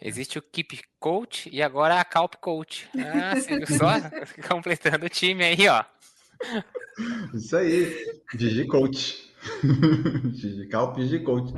[0.00, 2.88] Existe o Keep Coach e agora a Calp Coach.
[2.96, 3.94] Ah, viu só?
[4.48, 5.84] Completando o time aí, ó.
[7.34, 8.20] Isso aí.
[8.36, 9.32] Gigi Coach.
[10.34, 11.52] Gigi Calp, Gigi Coach.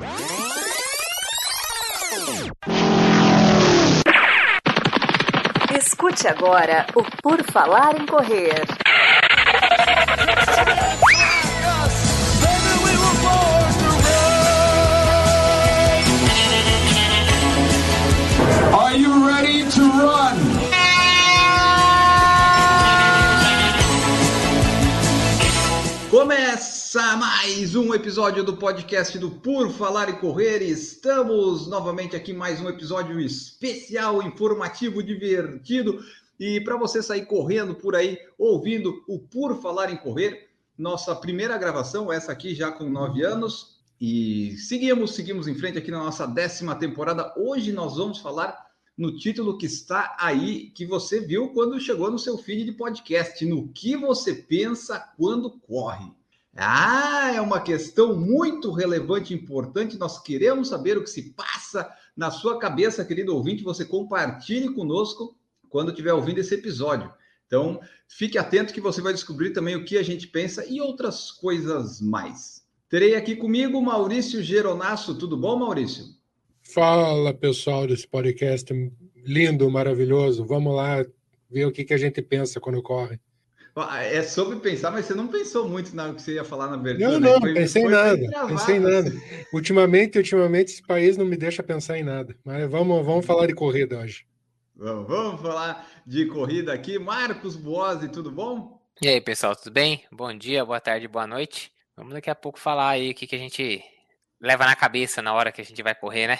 [5.77, 8.65] Escute agora o Por Falar em Correr.
[18.91, 20.35] Are you ready to run?
[26.11, 30.61] Começa mais um episódio do podcast do Por Falar e Correr.
[30.61, 36.05] Estamos novamente aqui mais um episódio especial, informativo, divertido
[36.41, 40.49] e para você sair correndo por aí, ouvindo o Por Falar em Correr.
[40.77, 43.79] Nossa primeira gravação, essa aqui já com nove anos.
[44.01, 47.33] E seguimos, seguimos em frente aqui na nossa décima temporada.
[47.37, 52.19] Hoje nós vamos falar no título que está aí, que você viu quando chegou no
[52.19, 56.13] seu feed de podcast, no que você pensa quando corre.
[56.57, 59.99] Ah, é uma questão muito relevante e importante.
[59.99, 63.63] Nós queremos saber o que se passa na sua cabeça, querido ouvinte.
[63.63, 65.37] Você compartilhe conosco
[65.69, 67.13] quando estiver ouvindo esse episódio.
[67.47, 71.31] Então, fique atento que você vai descobrir também o que a gente pensa e outras
[71.31, 72.63] coisas mais.
[72.89, 75.17] Terei aqui comigo Maurício Geronasso.
[75.17, 76.20] Tudo bom, Maurício?
[76.73, 78.73] Fala, pessoal desse podcast
[79.17, 80.45] lindo, maravilhoso.
[80.45, 81.05] Vamos lá
[81.51, 83.19] ver o que, que a gente pensa quando corre.
[84.03, 87.13] É sobre pensar, mas você não pensou muito na que você ia falar na verdade.
[87.13, 87.55] Não, não, né?
[87.55, 88.47] pensei em nada.
[88.47, 89.13] Pensei em nada.
[89.53, 92.37] Ultimamente, ultimamente, esse país não me deixa pensar em nada.
[92.45, 94.27] Mas vamos, vamos falar de corrida hoje.
[94.77, 96.99] Vamos, vamos falar de corrida aqui.
[96.99, 98.81] Marcos Boazzi, tudo bom?
[99.03, 100.05] E aí, pessoal, tudo bem?
[100.13, 101.73] Bom dia, boa tarde, boa noite.
[101.97, 103.83] Vamos daqui a pouco falar aí o que, que a gente
[104.41, 106.39] leva na cabeça na hora que a gente vai correr, né?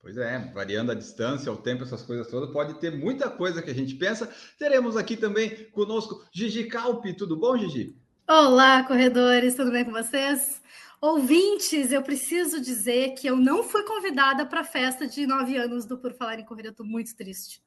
[0.00, 3.70] Pois é, variando a distância, o tempo, essas coisas todas, pode ter muita coisa que
[3.70, 4.32] a gente pensa.
[4.58, 7.14] Teremos aqui também conosco Gigi Calpi.
[7.14, 7.96] Tudo bom, Gigi?
[8.26, 10.62] Olá, corredores, tudo bem com vocês?
[11.00, 15.84] Ouvintes, eu preciso dizer que eu não fui convidada para a festa de nove anos
[15.84, 17.62] do Por Falar em Corrida, eu estou muito triste.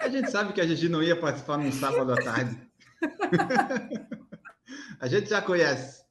[0.00, 2.58] A gente sabe que a Gigi não ia participar num sábado à tarde.
[5.00, 6.04] a gente já conhece.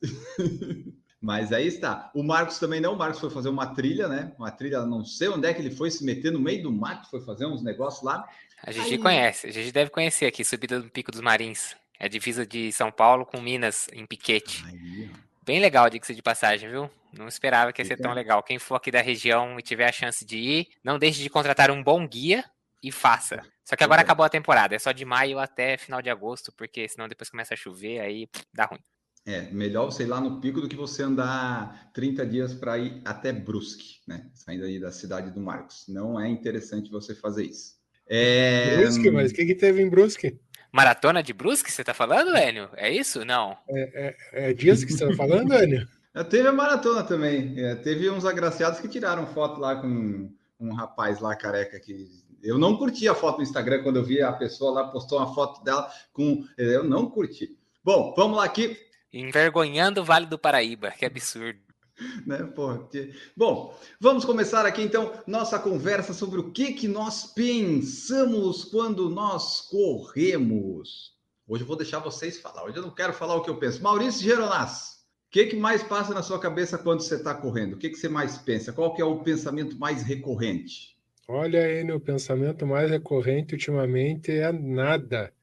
[1.21, 2.09] Mas aí está.
[2.13, 2.93] O Marcos também não.
[2.93, 4.31] O Marcos foi fazer uma trilha, né?
[4.37, 7.09] Uma trilha, não sei onde é que ele foi se meter no meio do mato,
[7.09, 8.27] foi fazer uns negócios lá.
[8.63, 8.97] A Gigi aí...
[8.97, 9.47] conhece.
[9.47, 11.75] A Gigi deve conhecer aqui, subida do Pico dos Marins.
[11.99, 14.63] É a divisa de São Paulo com Minas, em Piquete.
[14.65, 15.09] Aí...
[15.45, 16.89] Bem legal, diga-se de passagem, viu?
[17.11, 18.43] Não esperava que ia ser tão legal.
[18.43, 21.71] Quem for aqui da região e tiver a chance de ir, não deixe de contratar
[21.71, 22.45] um bom guia
[22.83, 23.41] e faça.
[23.65, 26.87] Só que agora acabou a temporada, é só de maio até final de agosto, porque
[26.87, 28.79] senão depois começa a chover, aí pff, dá ruim.
[29.29, 32.99] É, melhor você ir lá no pico do que você andar 30 dias para ir
[33.05, 34.25] até Brusque, né?
[34.33, 35.85] Saindo aí da cidade do Marcos.
[35.87, 37.75] Não é interessante você fazer isso.
[38.07, 38.77] É...
[38.77, 40.39] Brusque, mas o que, que teve em Brusque?
[40.71, 42.69] Maratona de Brusque, você tá falando, Enio?
[42.75, 43.23] É isso?
[43.23, 43.55] Não.
[43.69, 45.87] É, é, é dias que você tá falando, Enio?
[46.27, 47.53] Teve a maratona também.
[47.63, 50.29] É, teve uns agraciados que tiraram foto lá com
[50.59, 52.09] um rapaz lá careca que
[52.41, 55.33] eu não curti a foto no Instagram quando eu vi a pessoa lá postou uma
[55.33, 57.55] foto dela com eu não curti.
[57.83, 58.75] Bom, vamos lá aqui.
[59.11, 61.59] Envergonhando o Vale do Paraíba, que absurdo.
[62.25, 63.13] Né, porra, que...
[63.35, 69.67] Bom, vamos começar aqui então nossa conversa sobre o que, que nós pensamos quando nós
[69.69, 71.13] corremos.
[71.45, 72.63] Hoje eu vou deixar vocês falar.
[72.63, 73.83] Hoje eu não quero falar o que eu penso.
[73.83, 77.73] Maurício Geronas, o que, que mais passa na sua cabeça quando você está correndo?
[77.73, 78.71] O que, que você mais pensa?
[78.71, 80.97] Qual que é o pensamento mais recorrente?
[81.27, 85.33] Olha aí, o pensamento mais recorrente ultimamente é nada.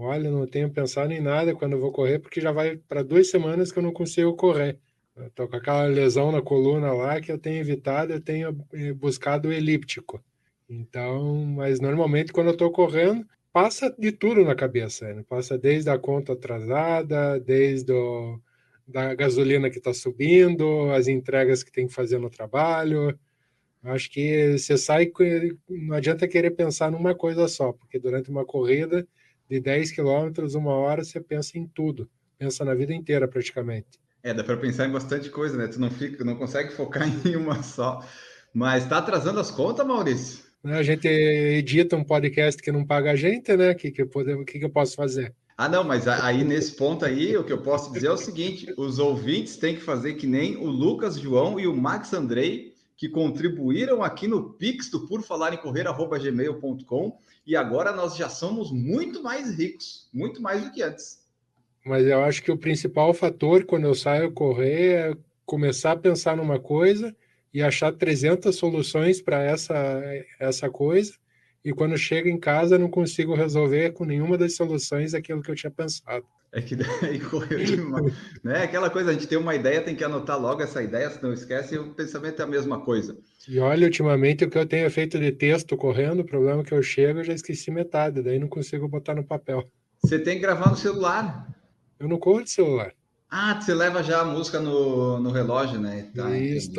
[0.00, 3.28] Olha, não tenho pensado em nada quando eu vou correr, porque já vai para duas
[3.30, 4.78] semanas que eu não consigo correr.
[5.16, 9.48] Estou com aquela lesão na coluna lá que eu tenho evitado, eu tenho eh, buscado
[9.48, 10.22] o elíptico.
[10.68, 15.12] Então, mas normalmente quando eu estou correndo, passa de tudo na cabeça.
[15.12, 15.24] Né?
[15.28, 18.40] Passa desde a conta atrasada, desde o,
[18.86, 23.18] da gasolina que está subindo, as entregas que tem que fazer no trabalho.
[23.82, 25.10] Acho que você sai,
[25.68, 29.04] não adianta querer pensar numa coisa só, porque durante uma corrida
[29.48, 32.08] de 10 quilômetros, uma hora, você pensa em tudo,
[32.38, 33.98] pensa na vida inteira praticamente.
[34.22, 35.68] É, dá para pensar em bastante coisa, né?
[35.68, 38.04] Tu não fica, não consegue focar em uma só.
[38.52, 40.44] Mas está atrasando as contas, Maurício?
[40.64, 43.70] A gente edita um podcast que não paga a gente, né?
[43.70, 44.08] O que, que, eu,
[44.44, 45.32] que, que eu posso fazer?
[45.56, 48.72] Ah, não, mas aí nesse ponto aí, o que eu posso dizer é o seguinte:
[48.76, 53.08] os ouvintes têm que fazer que nem o Lucas João e o Max Andrei, que
[53.08, 55.58] contribuíram aqui no Pix do Por Falar em
[57.46, 61.24] e agora nós já somos muito mais ricos, muito mais do que antes.
[61.86, 65.16] Mas eu acho que o principal fator quando eu saio correr é
[65.46, 67.16] começar a pensar numa coisa,
[67.54, 70.02] e achar 300 soluções para essa,
[70.38, 71.14] essa coisa,
[71.64, 75.54] e quando chego em casa não consigo resolver com nenhuma das soluções aquilo que eu
[75.54, 76.26] tinha pensado.
[76.52, 78.12] É que daí correu demais.
[78.42, 78.62] né?
[78.62, 81.32] Aquela coisa, a gente tem uma ideia, tem que anotar logo essa ideia, se não
[81.32, 83.18] esquece, e o pensamento é a mesma coisa.
[83.46, 86.72] E olha, ultimamente o que eu tenho feito de texto correndo, o problema é que
[86.72, 89.70] eu chego, eu já esqueci metade, daí não consigo botar no papel.
[90.02, 91.48] Você tem que gravar no celular.
[91.98, 92.92] Eu não corro de celular.
[93.30, 96.10] Ah, você leva já a música no, no relógio, né?
[96.14, 96.70] Tá, Isso.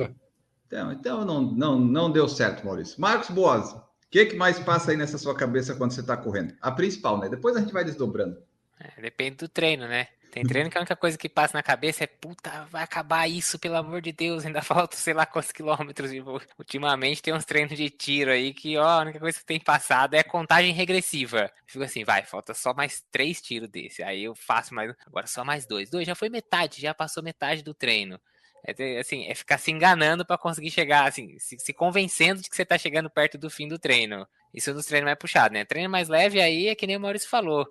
[0.65, 2.99] Então, então não, não, não deu certo, Maurício.
[2.99, 6.55] Marcos Boas, o que, que mais passa aí nessa sua cabeça quando você está correndo?
[6.59, 7.29] A principal, né?
[7.29, 8.37] Depois a gente vai desdobrando.
[8.79, 10.07] É, depende do treino, né?
[10.31, 13.57] Tem treino que a única coisa que passa na cabeça é puta, vai acabar isso,
[13.57, 16.11] pelo amor de Deus, ainda falta sei lá quantos quilômetros.
[16.57, 20.13] ultimamente tem uns treinos de tiro aí que, ó, a única coisa que tem passado
[20.13, 21.51] é contagem regressiva.
[21.65, 24.03] Fico assim, vai, falta só mais três tiros desse.
[24.03, 25.89] Aí eu faço mais, agora só mais dois.
[25.89, 28.19] Dois, já foi metade, já passou metade do treino.
[28.63, 32.55] É, assim, é ficar se enganando para conseguir chegar, assim, se, se, convencendo de que
[32.55, 34.27] você tá chegando perto do fim do treino.
[34.53, 35.65] Isso nos treinos mais puxados, né?
[35.65, 37.67] Treino mais leve aí é que nem o Maurício falou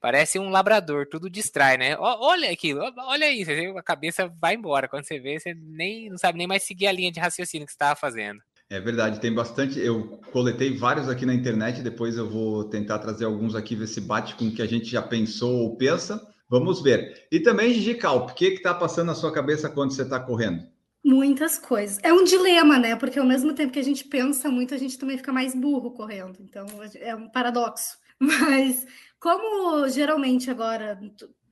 [0.00, 1.96] Parece um labrador, tudo distrai, né?
[1.98, 4.88] olha aquilo, olha isso, a cabeça vai embora.
[4.88, 7.72] Quando você vê, você nem não sabe nem mais seguir a linha de raciocínio que
[7.72, 8.40] você estava fazendo.
[8.70, 9.80] É verdade, tem bastante.
[9.80, 14.00] Eu coletei vários aqui na internet, depois eu vou tentar trazer alguns aqui, ver se
[14.00, 16.24] bate com o que a gente já pensou ou pensa.
[16.48, 17.26] Vamos ver.
[17.30, 20.66] E também, Gigi Calp, o que está passando na sua cabeça quando você está correndo?
[21.04, 21.98] Muitas coisas.
[22.02, 22.94] É um dilema, né?
[22.94, 25.90] Porque ao mesmo tempo que a gente pensa muito, a gente também fica mais burro
[25.90, 26.38] correndo.
[26.40, 27.98] Então é um paradoxo.
[28.20, 28.86] Mas
[29.20, 30.98] como geralmente agora,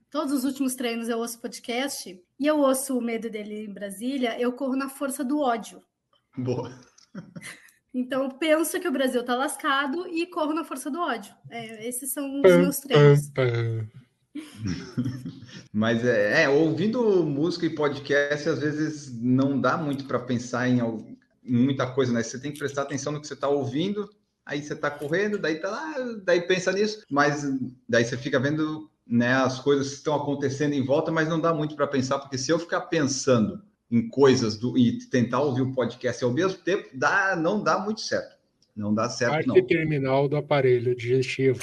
[0.09, 4.39] todos os últimos treinos eu ouço podcast e eu ouço o medo dele em Brasília,
[4.39, 5.81] eu corro na força do ódio.
[6.35, 6.71] Boa.
[7.93, 11.33] Então penso que o Brasil tá lascado e corro na força do ódio.
[11.49, 13.31] É, esses são os meus treinos.
[15.73, 20.79] Mas é, é, ouvindo música e podcast, às vezes não dá muito para pensar em,
[21.43, 22.21] em, muita coisa, né?
[22.21, 24.09] Você tem que prestar atenção no que você está ouvindo
[24.49, 25.93] aí você tá correndo, daí tá lá,
[26.23, 27.45] daí pensa nisso, mas
[27.87, 31.53] daí você fica vendo né, as coisas que estão acontecendo em volta, mas não dá
[31.53, 33.61] muito para pensar, porque se eu ficar pensando
[33.91, 38.01] em coisas do, e tentar ouvir o podcast ao mesmo tempo, dá, não dá muito
[38.01, 38.37] certo.
[38.75, 39.67] Não dá certo, Parte não.
[39.67, 41.61] terminal do aparelho digestivo.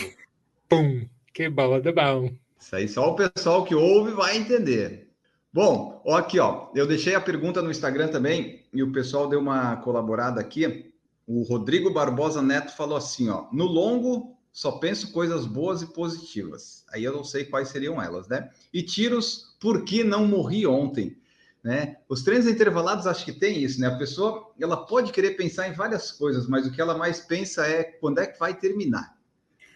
[0.69, 1.06] Pum!
[1.33, 2.31] Que bala de bom.
[2.59, 5.09] Isso aí só o pessoal que ouve vai entender.
[5.53, 9.41] Bom, ó, aqui, ó, eu deixei a pergunta no Instagram também e o pessoal deu
[9.41, 10.93] uma colaborada aqui.
[11.26, 16.84] O Rodrigo Barbosa Neto falou assim, ó, no longo só penso coisas boas e positivas.
[16.90, 18.49] Aí eu não sei quais seriam elas, né?
[18.73, 21.19] E tiros, por que não morri ontem?
[21.62, 21.96] Né?
[22.08, 23.88] Os treinos intervalados acho que tem isso, né?
[23.88, 27.67] A pessoa ela pode querer pensar em várias coisas, mas o que ela mais pensa
[27.67, 29.17] é quando é que vai terminar.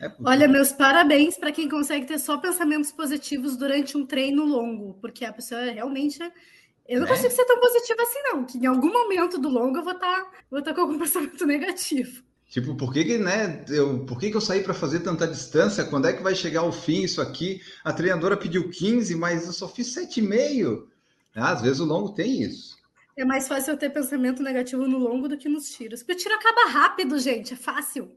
[0.00, 0.10] É.
[0.24, 5.26] Olha, meus parabéns para quem consegue ter só pensamentos positivos durante um treino longo, porque
[5.26, 6.18] a pessoa realmente
[6.90, 7.12] eu não né?
[7.12, 8.44] consigo ser tão positiva assim, não.
[8.44, 11.46] Que em algum momento do longo eu vou estar tá, vou tá com algum pensamento
[11.46, 12.22] negativo.
[12.48, 15.84] Tipo, por que, que né, eu, por que, que eu saí para fazer tanta distância?
[15.84, 17.60] Quando é que vai chegar o fim isso aqui?
[17.84, 20.88] A treinadora pediu 15, mas eu só fiz 7,5.
[21.36, 22.76] Ah, às vezes o longo tem isso.
[23.16, 26.00] É mais fácil eu ter pensamento negativo no longo do que nos tiros.
[26.02, 27.54] Porque o tiro acaba rápido, gente.
[27.54, 28.10] É fácil.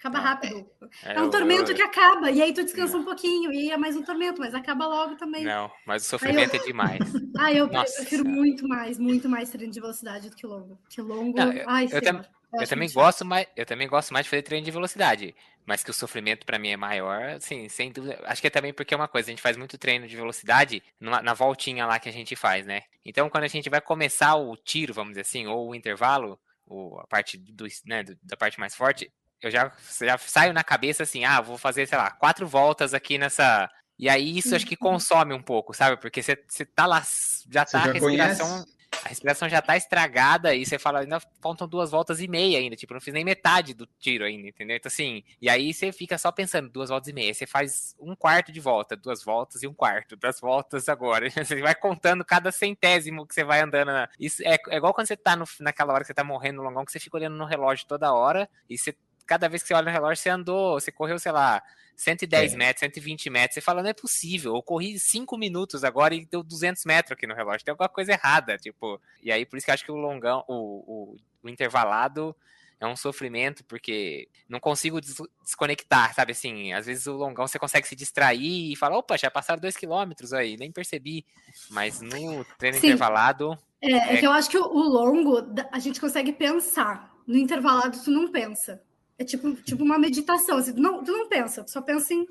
[0.00, 0.70] Acaba é, rápido.
[1.04, 3.02] É, é um tormento eu, que acaba, e aí tu descansa não.
[3.02, 5.44] um pouquinho, e é mais um tormento, mas acaba logo também.
[5.44, 6.60] Não, mas o sofrimento eu...
[6.62, 7.00] é demais.
[7.38, 10.80] ah, eu Nossa, prefiro muito mais, muito mais treino de velocidade do que longo.
[10.88, 11.36] Que longo.
[11.36, 12.24] Não, eu, Ai, eu, tam,
[12.54, 15.34] eu também gosto mais, eu também gosto mais de fazer treino de velocidade,
[15.66, 18.18] mas que o sofrimento para mim é maior, assim, sem dúvida.
[18.24, 20.82] Acho que é também porque é uma coisa, a gente faz muito treino de velocidade
[20.98, 22.84] numa, na voltinha lá que a gente faz, né?
[23.04, 26.98] Então, quando a gente vai começar o tiro, vamos dizer assim, ou o intervalo, ou
[27.00, 29.12] a parte do, né, da parte mais forte,
[29.46, 33.18] eu já, já saio na cabeça assim, ah, vou fazer, sei lá, quatro voltas aqui
[33.18, 33.70] nessa.
[33.98, 34.92] E aí isso acho que uhum.
[34.92, 35.96] consome um pouco, sabe?
[36.00, 37.02] Porque você, você tá lá,
[37.50, 38.48] já tá já a respiração.
[38.48, 38.80] Conhece?
[39.04, 42.76] a respiração já tá estragada e você fala, ainda faltam duas voltas e meia ainda,
[42.76, 44.76] tipo, não fiz nem metade do tiro ainda, entendeu?
[44.76, 48.14] Então, assim, e aí você fica só pensando, duas voltas e meia, você faz um
[48.14, 52.52] quarto de volta, duas voltas e um quarto, duas voltas agora, você vai contando cada
[52.52, 53.88] centésimo que você vai andando.
[53.88, 54.08] Na...
[54.18, 56.68] Isso é, é igual quando você tá no, naquela hora que você tá morrendo no
[56.68, 58.94] longão, que você fica olhando no relógio toda hora e você
[59.30, 61.62] cada vez que você olha no relógio, você andou, você correu, sei lá,
[61.94, 62.56] 110 é.
[62.56, 63.54] metros, 120 metros.
[63.54, 64.56] Você fala, não é possível.
[64.56, 67.64] Eu corri 5 minutos agora e deu 200 metros aqui no relógio.
[67.64, 69.00] Tem alguma coisa errada, tipo.
[69.22, 72.34] E aí, por isso que eu acho que o longão, o, o, o intervalado
[72.80, 76.72] é um sofrimento, porque não consigo des desconectar, sabe assim?
[76.72, 80.32] Às vezes o longão você consegue se distrair e falar, opa, já passaram 2 quilômetros
[80.32, 81.24] aí, nem percebi.
[81.70, 82.88] Mas no treino Sim.
[82.88, 83.56] intervalado.
[83.80, 87.14] É, é, é que eu acho que o, o longo a gente consegue pensar.
[87.28, 88.82] No intervalado, tu não pensa.
[89.20, 90.56] É tipo, tipo uma meditação.
[90.56, 92.26] Assim, não, tu não pensa, tu só pensa em,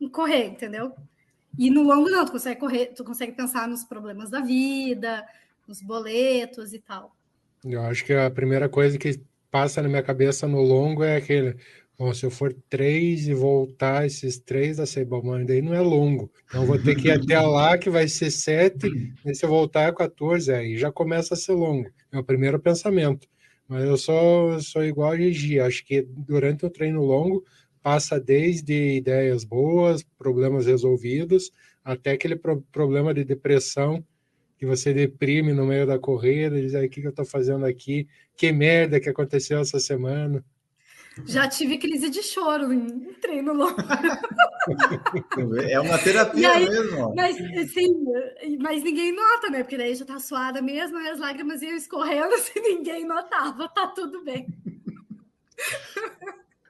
[0.00, 0.92] em correr, entendeu?
[1.56, 5.24] E no longo não, tu consegue correr, tu consegue pensar nos problemas da vida,
[5.68, 7.14] nos boletos e tal.
[7.64, 11.56] Eu acho que a primeira coisa que passa na minha cabeça no longo é aquele.
[11.96, 16.32] Bom, se eu for três e voltar esses três da Ceibamãe, daí não é longo.
[16.46, 18.90] Então vou ter que ir até lá, que vai ser sete,
[19.24, 21.88] e se eu voltar é 14, aí já começa a ser longo.
[22.10, 23.28] É o primeiro pensamento.
[23.68, 25.60] Mas eu sou, sou igual a Gigi.
[25.60, 27.44] Acho que durante o treino longo
[27.82, 31.50] passa desde ideias boas, problemas resolvidos,
[31.84, 34.04] até aquele pro problema de depressão
[34.56, 37.66] que você deprime no meio da corrida, diz aí o que, que eu estou fazendo
[37.66, 38.06] aqui,
[38.36, 40.44] que merda que aconteceu essa semana.
[41.24, 43.76] Já tive crise de choro em treino longo.
[45.68, 47.14] É uma terapia aí, mesmo.
[47.14, 47.36] Mas,
[47.70, 48.04] sim,
[48.60, 49.62] mas ninguém nota, né?
[49.62, 53.88] Porque daí já tá suada mesmo, as lágrimas iam escorrendo, se assim, ninguém notava, tá
[53.88, 54.46] tudo bem.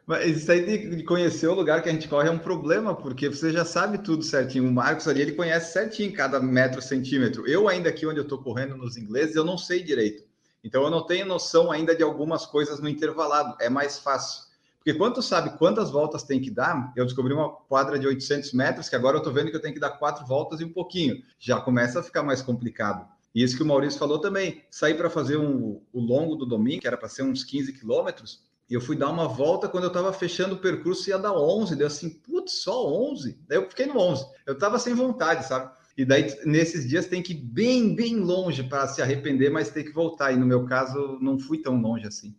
[0.07, 2.95] Mas isso aí de, de, conhecer o lugar que a gente corre é um problema,
[2.95, 4.69] porque você já sabe tudo certinho.
[4.69, 7.47] O Marcos ali, ele conhece certinho cada metro, centímetro.
[7.47, 10.25] Eu ainda aqui onde eu tô correndo nos ingleses, eu não sei direito.
[10.65, 13.55] Então eu não tenho noção ainda de algumas coisas no intervalado.
[13.61, 14.45] É mais fácil.
[14.79, 18.53] Porque quando tu sabe quantas voltas tem que dar, eu descobri uma quadra de 800
[18.53, 20.73] metros, que agora eu tô vendo que eu tenho que dar quatro voltas e um
[20.73, 21.23] pouquinho.
[21.39, 23.07] Já começa a ficar mais complicado.
[23.35, 24.63] E isso que o Maurício falou também.
[24.71, 28.43] Sair para fazer um, o longo do domingo, que era para ser uns 15 quilômetros,
[28.69, 31.77] e eu fui dar uma volta quando eu estava fechando o percurso ia dar 11,
[31.77, 33.39] deu assim, putz, só 11?
[33.47, 34.27] Daí eu fiquei no 11.
[34.47, 35.71] Eu estava sem vontade, sabe?
[35.97, 39.85] E daí nesses dias tem que ir bem, bem longe para se arrepender, mas tem
[39.85, 40.33] que voltar.
[40.33, 42.35] E no meu caso não fui tão longe assim.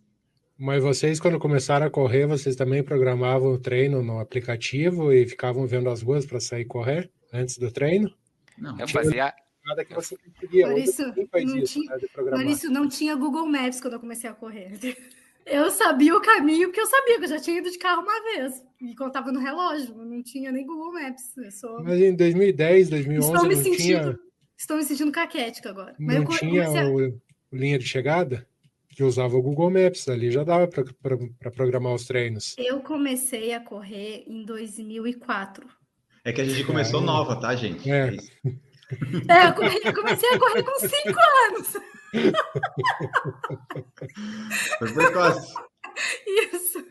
[0.58, 5.68] Mas vocês, quando começaram a correr, vocês também programavam o treino no aplicativo e ficavam
[5.68, 8.10] vendo as ruas para sair correr antes do treino?
[8.58, 9.34] Não, eu fazia.
[9.66, 10.16] Nada que você.
[10.62, 14.78] Maurício, não, isso, tinha, né, Maurício, não tinha Google Maps quando eu comecei a correr.
[15.46, 18.24] Eu sabia o caminho, porque eu sabia que eu já tinha ido de carro uma
[18.24, 18.64] vez.
[18.82, 21.34] E contava no relógio, não tinha nem Google Maps.
[21.60, 21.84] Sou...
[21.84, 24.20] Mas em 2010, 2011, estou me sentindo, tinha...
[24.58, 25.96] Estou me sentindo caquética agora.
[26.00, 26.90] Mas não tinha a...
[26.90, 27.22] o,
[27.54, 28.48] linha de chegada?
[28.90, 32.56] Que usava o Google Maps, ali já dava para programar os treinos.
[32.58, 35.68] Eu comecei a correr em 2004.
[36.24, 37.92] É que a gente começou é, nova, tá, gente?
[37.92, 38.16] É.
[39.28, 40.90] É, eu comecei a correr com 5
[41.50, 41.74] anos.
[44.79, 45.53] Foi precoce.
[46.27, 46.86] Isso.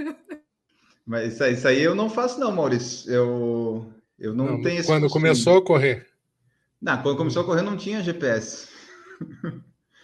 [1.07, 3.13] Mas isso aí, isso aí, eu não faço, não, Maurício.
[3.13, 4.89] Eu, eu não, não tenho esse.
[4.89, 5.23] Quando costume.
[5.23, 6.07] começou a correr?
[6.81, 8.69] Não, quando começou a correr não tinha GPS.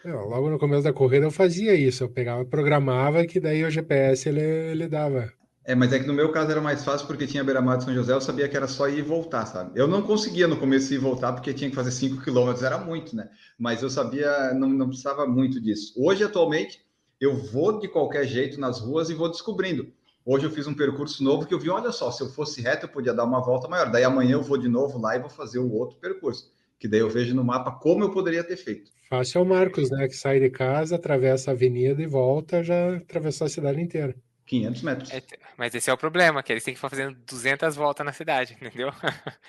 [0.04, 2.04] É, logo no começo da corrida eu fazia isso.
[2.04, 5.32] Eu pegava, programava que daí o GPS ele, ele dava.
[5.64, 7.95] É, mas é que no meu caso era mais fácil porque tinha beira-mar de São
[7.95, 9.79] José, eu sabia que era só ir e voltar, sabe?
[9.79, 12.79] Eu não conseguia no começo ir e voltar porque tinha que fazer 5 quilômetros, era
[12.79, 13.29] muito, né?
[13.59, 15.93] Mas eu sabia, não, não precisava muito disso.
[15.97, 16.83] Hoje, atualmente,
[17.21, 19.93] eu vou de qualquer jeito nas ruas e vou descobrindo.
[20.25, 22.87] Hoje eu fiz um percurso novo que eu vi, olha só, se eu fosse reto
[22.87, 23.90] eu podia dar uma volta maior.
[23.90, 27.00] Daí amanhã eu vou de novo lá e vou fazer o outro percurso, que daí
[27.00, 28.90] eu vejo no mapa como eu poderia ter feito.
[29.09, 30.09] Fácil é o Marcos, né?
[30.09, 34.14] Que sai de casa, atravessa a avenida e volta, já atravessou a cidade inteira.
[34.50, 35.11] 500 metros.
[35.12, 35.23] É,
[35.57, 38.54] mas esse é o problema, que eles têm que ficar fazendo 200 voltas na cidade,
[38.61, 38.92] entendeu?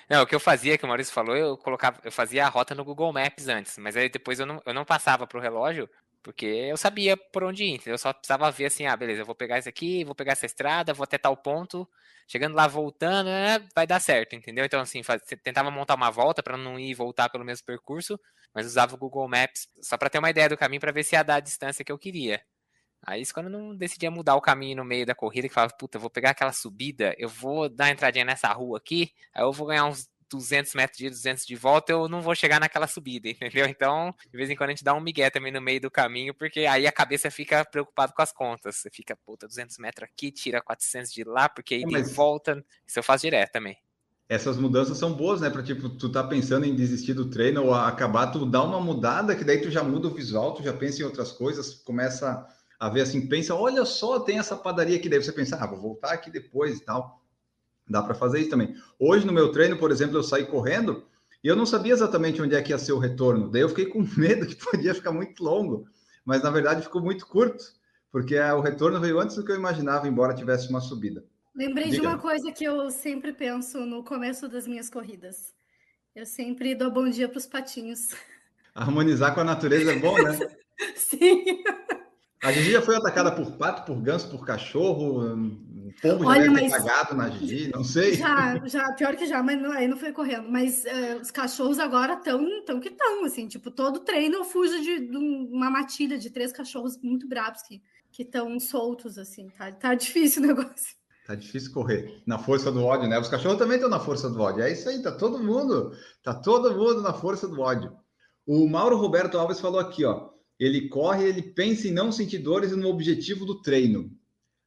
[0.08, 2.72] Não, o que eu fazia, que o Maurício falou, eu colocava, eu fazia a rota
[2.72, 5.90] no Google Maps antes, mas aí depois eu não, eu não passava pro relógio,
[6.22, 7.94] porque eu sabia por onde ir, entendeu?
[7.94, 10.46] Eu só precisava ver assim, ah, beleza, eu vou pegar isso aqui, vou pegar essa
[10.46, 11.88] estrada, vou até tal ponto,
[12.28, 14.64] chegando lá, voltando, né, vai dar certo, entendeu?
[14.64, 18.20] Então, assim, faz, tentava montar uma volta para não ir e voltar pelo mesmo percurso,
[18.54, 21.16] mas usava o Google Maps só para ter uma ideia do caminho para ver se
[21.16, 22.40] ia dar a distância que eu queria.
[23.04, 26.00] Aí quando não decidia mudar o caminho no meio da corrida, que falava, puta, eu
[26.00, 29.66] vou pegar aquela subida, eu vou dar uma entradinha nessa rua aqui, aí eu vou
[29.66, 33.66] ganhar uns 200 metros de 200 de volta, eu não vou chegar naquela subida, entendeu?
[33.66, 36.34] Então, de vez em quando a gente dá um migué também no meio do caminho,
[36.34, 38.76] porque aí a cabeça fica preocupada com as contas.
[38.76, 42.14] Você fica, puta, 200 metros aqui, tira 400 de lá, porque aí é, mas...
[42.14, 42.64] volta.
[42.86, 43.76] Isso eu faço direto também.
[44.28, 45.50] Essas mudanças são boas, né?
[45.50, 49.36] Para tipo, tu tá pensando em desistir do treino ou acabar, tu dá uma mudada,
[49.36, 52.48] que daí tu já muda o visual, tu já pensa em outras coisas, começa
[52.82, 55.78] a ver assim, pensa, olha só, tem essa padaria aqui, daí você pensa, ah, vou
[55.78, 57.22] voltar aqui depois e tal.
[57.88, 58.74] Dá para fazer isso também.
[58.98, 61.06] Hoje no meu treino, por exemplo, eu saí correndo
[61.44, 63.48] e eu não sabia exatamente onde é que ia ser o retorno.
[63.48, 65.86] Daí eu fiquei com medo que podia ficar muito longo,
[66.24, 67.62] mas na verdade ficou muito curto,
[68.10, 71.24] porque o retorno veio antes do que eu imaginava, embora tivesse uma subida.
[71.54, 72.00] Lembrei Diga.
[72.00, 75.54] de uma coisa que eu sempre penso no começo das minhas corridas.
[76.16, 78.08] Eu sempre dou bom dia para os patinhos.
[78.74, 80.36] Harmonizar com a natureza é bom, né?
[80.96, 81.62] Sim.
[82.42, 85.22] A Gigi já foi atacada por pato, por ganso, por cachorro,
[86.02, 86.72] pombo Olha, já mas...
[86.72, 88.14] cagado na Gigi, não sei.
[88.14, 90.50] Já, já, pior que já, mas não, aí não foi correndo.
[90.50, 94.82] Mas uh, os cachorros agora estão tão que estão, assim, tipo, todo treino eu fujo
[94.82, 97.80] de, de, uma matilha de três cachorros muito bravos que
[98.18, 100.96] estão soltos, assim, tá, tá difícil o negócio.
[101.24, 103.20] Tá difícil correr na força do ódio, né?
[103.20, 104.64] Os cachorros também estão na força do ódio.
[104.64, 105.92] É isso aí, tá todo mundo,
[106.24, 107.92] tá todo mundo na força do ódio.
[108.44, 110.31] O Mauro Roberto Alves falou aqui, ó.
[110.64, 114.10] Ele corre, ele pensa em não sentir dores no objetivo do treino.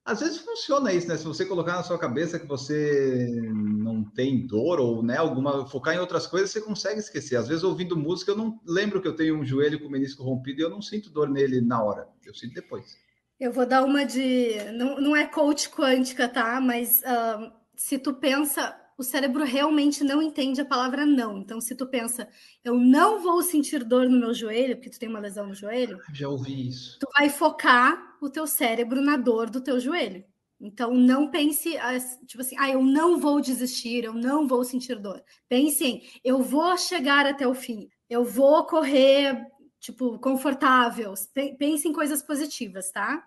[0.04, 1.18] Às vezes funciona isso, né?
[1.18, 5.96] Se você colocar na sua cabeça que você não tem dor ou né, alguma focar
[5.96, 7.38] em outras coisas, você consegue esquecer.
[7.38, 10.22] Às vezes ouvindo música, eu não lembro que eu tenho um joelho com o menisco
[10.22, 12.08] rompido e eu não sinto dor nele na hora.
[12.24, 12.96] Eu sinto depois.
[13.40, 14.56] Eu vou dar uma de.
[14.74, 16.62] Não, não é coach quântica, tá?
[16.62, 21.38] Mas uh, se tu pensa, o cérebro realmente não entende a palavra não.
[21.38, 22.28] Então, se tu pensa,
[22.64, 26.00] eu não vou sentir dor no meu joelho, porque tu tem uma lesão no joelho.
[26.14, 26.98] Já ouvi isso.
[27.00, 30.24] Tu vai focar o teu cérebro na dor do teu joelho.
[30.60, 31.76] Então, não pense,
[32.26, 35.22] tipo assim, ah, eu não vou desistir, eu não vou sentir dor.
[35.50, 39.46] Pense em, eu vou chegar até o fim, eu vou correr,
[39.80, 41.14] tipo, confortável.
[41.60, 43.22] Pense em coisas positivas, tá?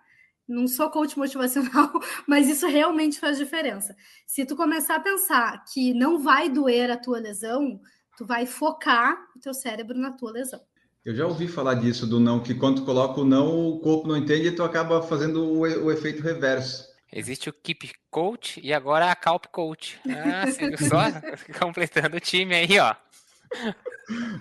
[0.48, 1.92] Não sou coach motivacional,
[2.26, 3.94] mas isso realmente faz diferença.
[4.26, 7.78] Se tu começar a pensar que não vai doer a tua lesão,
[8.16, 10.60] tu vai focar o teu cérebro na tua lesão.
[11.04, 14.08] Eu já ouvi falar disso, do não, que quando tu coloca o não, o corpo
[14.08, 16.88] não entende e tu acaba fazendo o, o efeito reverso.
[17.12, 19.98] Existe o Keep Coach e agora a Calp Coach.
[20.08, 20.44] Ah,
[20.76, 20.98] só?
[21.58, 22.94] Completando o time aí, ó.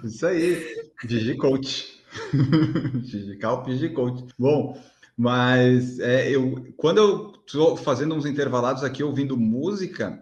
[0.03, 2.03] Isso aí, Gigi Coach.
[3.03, 4.25] Gigi Calp, Gigi Coach.
[4.37, 4.77] Bom,
[5.17, 10.21] mas é, eu, quando eu estou fazendo uns intervalados aqui ouvindo música,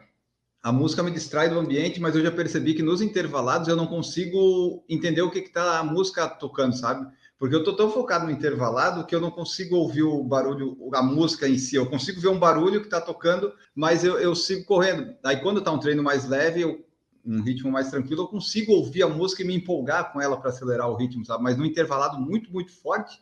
[0.63, 3.85] a música me distrai do ambiente, mas eu já percebi que nos intervalados eu não
[3.85, 7.05] consigo entender o que está a música tocando, sabe?
[7.37, 11.03] Porque eu estou tão focado no intervalado que eu não consigo ouvir o barulho, a
[11.03, 11.75] música em si.
[11.75, 15.13] Eu consigo ver um barulho que está tocando, mas eu, eu, sigo correndo.
[15.23, 16.83] Aí quando está um treino mais leve, eu,
[17.25, 20.49] um ritmo mais tranquilo, eu consigo ouvir a música e me empolgar com ela para
[20.49, 21.43] acelerar o ritmo, sabe?
[21.43, 23.19] Mas no intervalado muito, muito forte,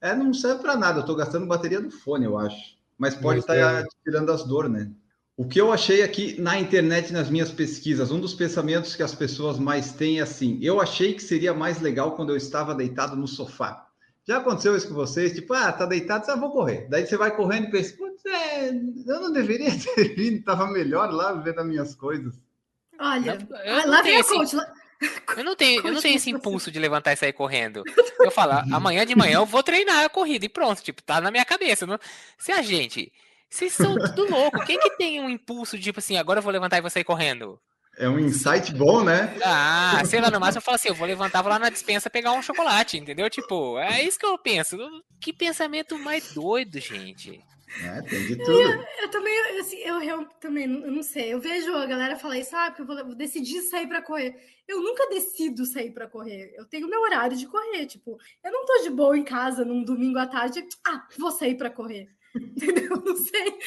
[0.00, 0.98] é, não serve para nada.
[0.98, 2.78] Eu estou gastando bateria do fone, eu acho.
[2.96, 4.90] Mas pode estar tá tirando as dores, né?
[5.36, 9.14] O que eu achei aqui na internet, nas minhas pesquisas, um dos pensamentos que as
[9.14, 13.16] pessoas mais têm é assim: eu achei que seria mais legal quando eu estava deitado
[13.16, 13.86] no sofá.
[14.26, 15.32] Já aconteceu isso com vocês?
[15.32, 16.86] Tipo, ah, tá deitado, você ah, vou correr.
[16.90, 21.10] Daí você vai correndo e pensa, putz, é, eu não deveria ter vindo, tava melhor
[21.10, 22.38] lá vendo as minhas coisas.
[22.98, 24.56] Olha, eu lá vem a coach.
[25.36, 27.82] Eu não tenho, eu não tenho esse impulso de levantar e sair correndo.
[28.18, 31.30] Eu falo, amanhã de manhã eu vou treinar a corrida e pronto, tipo, tá na
[31.30, 31.86] minha cabeça.
[31.86, 31.98] Não...
[32.36, 33.10] Se a gente
[33.50, 34.64] vocês são tudo louco.
[34.64, 37.02] Quem que tem um impulso de, tipo assim, agora eu vou levantar e vou sair
[37.02, 37.58] correndo?
[37.98, 39.36] É um insight bom, né?
[39.44, 42.08] Ah, sei lá, no máximo eu falo assim, eu vou levantar, vou lá na dispensa
[42.08, 43.28] pegar um chocolate, entendeu?
[43.28, 44.78] Tipo, é isso que eu penso.
[45.20, 47.40] Que pensamento mais doido, gente.
[47.84, 48.50] É, tem de tudo.
[48.50, 51.32] Eu, eu também, assim, eu, eu também, eu não sei.
[51.32, 54.36] Eu vejo a galera falar isso, ah, porque eu vou, vou decidir sair para correr.
[54.66, 56.52] Eu nunca decido sair para correr.
[56.56, 57.86] Eu tenho meu horário de correr.
[57.86, 61.56] Tipo, eu não tô de boa em casa num domingo à tarde, ah, vou sair
[61.56, 62.08] para correr.
[62.34, 62.96] Entendeu?
[63.04, 63.58] Não sei.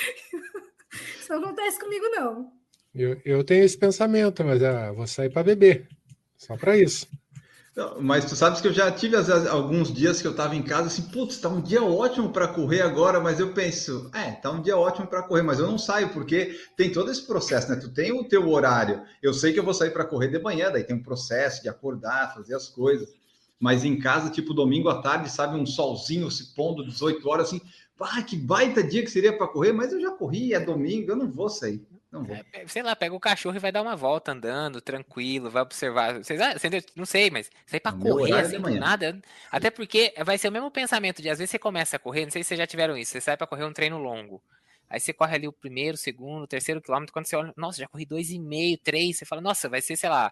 [1.20, 2.52] Isso não acontece comigo, não.
[2.94, 5.88] Eu, eu tenho esse pensamento, mas ah, vou sair para beber.
[6.38, 7.08] Só para isso.
[8.00, 9.16] Mas tu sabes que eu já tive
[9.50, 12.82] alguns dias que eu estava em casa assim, putz, tá um dia ótimo para correr
[12.82, 16.10] agora, mas eu penso, é, tá um dia ótimo para correr, mas eu não saio
[16.10, 17.76] porque tem todo esse processo, né?
[17.76, 19.02] Tu tem o teu horário.
[19.24, 21.70] Eu sei que eu vou sair para correr de manhã, daí tem um processo de
[21.70, 23.10] acordar, fazer as coisas.
[23.60, 27.62] Mas em casa, tipo domingo à tarde, sabe, um solzinho se pondo 18 horas assim,
[28.00, 31.16] ah, que baita dia que seria para correr, mas eu já corri, é domingo, eu
[31.16, 31.82] não vou sair.
[32.14, 32.38] Não vou.
[32.54, 36.14] É, sei lá, pega o cachorro e vai dar uma volta andando, tranquilo, vai observar.
[36.14, 36.54] Vocês, ah,
[36.96, 39.20] não sei, mas sair para correr assim, do nada.
[39.52, 42.32] Até porque vai ser o mesmo pensamento de às vezes você começa a correr, não
[42.32, 44.40] sei se vocês já tiveram isso, você sai para correr um treino longo.
[44.88, 48.06] Aí você corre ali o primeiro, segundo, terceiro quilômetro, quando você olha, nossa, já corri
[48.06, 50.32] dois e meio, três, você fala, nossa, vai ser, sei lá,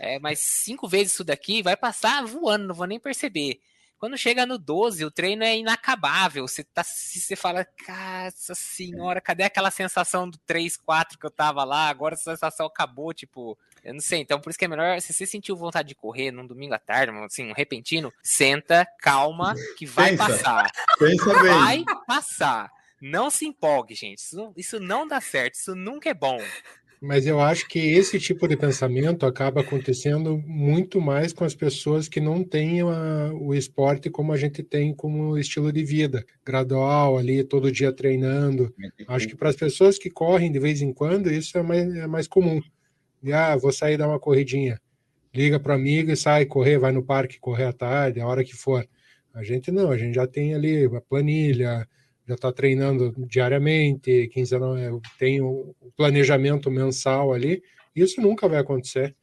[0.00, 3.60] é, mais cinco vezes isso daqui, vai passar voando, não vou nem perceber.
[3.98, 6.46] Quando chega no 12, o treino é inacabável.
[6.46, 11.64] Você, tá, você fala, nossa senhora, cadê aquela sensação do 3, 4 que eu tava
[11.64, 11.88] lá?
[11.88, 14.20] Agora a sensação acabou, tipo, eu não sei.
[14.20, 16.78] Então, por isso que é melhor, se você sentiu vontade de correr num domingo à
[16.78, 20.26] tarde, assim, um repentino, senta, calma, que vai Pensa.
[20.26, 20.70] passar.
[20.98, 21.52] Pensa bem.
[21.54, 22.70] Vai passar.
[23.00, 24.18] Não se empolgue, gente.
[24.18, 25.54] Isso, isso não dá certo.
[25.54, 26.38] Isso nunca é bom.
[27.04, 32.08] Mas eu acho que esse tipo de pensamento acaba acontecendo muito mais com as pessoas
[32.08, 37.18] que não têm a, o esporte como a gente tem como estilo de vida, gradual
[37.18, 38.74] ali, todo dia treinando.
[39.06, 42.06] Acho que para as pessoas que correm de vez em quando, isso é mais, é
[42.06, 42.62] mais comum.
[43.22, 44.80] E, ah, vou sair dar uma corridinha.
[45.34, 48.56] Liga para amigo e sai correr, vai no parque correr à tarde, a hora que
[48.56, 48.82] for.
[49.34, 51.86] A gente não, a gente já tem ali a planilha,
[52.26, 54.74] já está treinando diariamente, quinzenal,
[55.18, 57.62] tem o planejamento mensal ali,
[57.94, 59.14] isso nunca vai acontecer.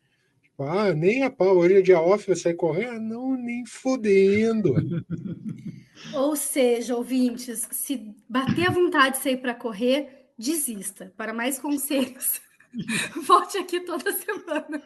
[0.41, 2.85] Tipo, ah, nem a pau, hoje é dia off, você sai correr?
[2.85, 4.73] Ah, não, nem fodendo.
[6.13, 11.13] Ou seja, ouvintes, se bater a vontade de sair para correr, desista.
[11.15, 12.41] Para mais conselhos,
[13.25, 14.81] Volte aqui toda semana.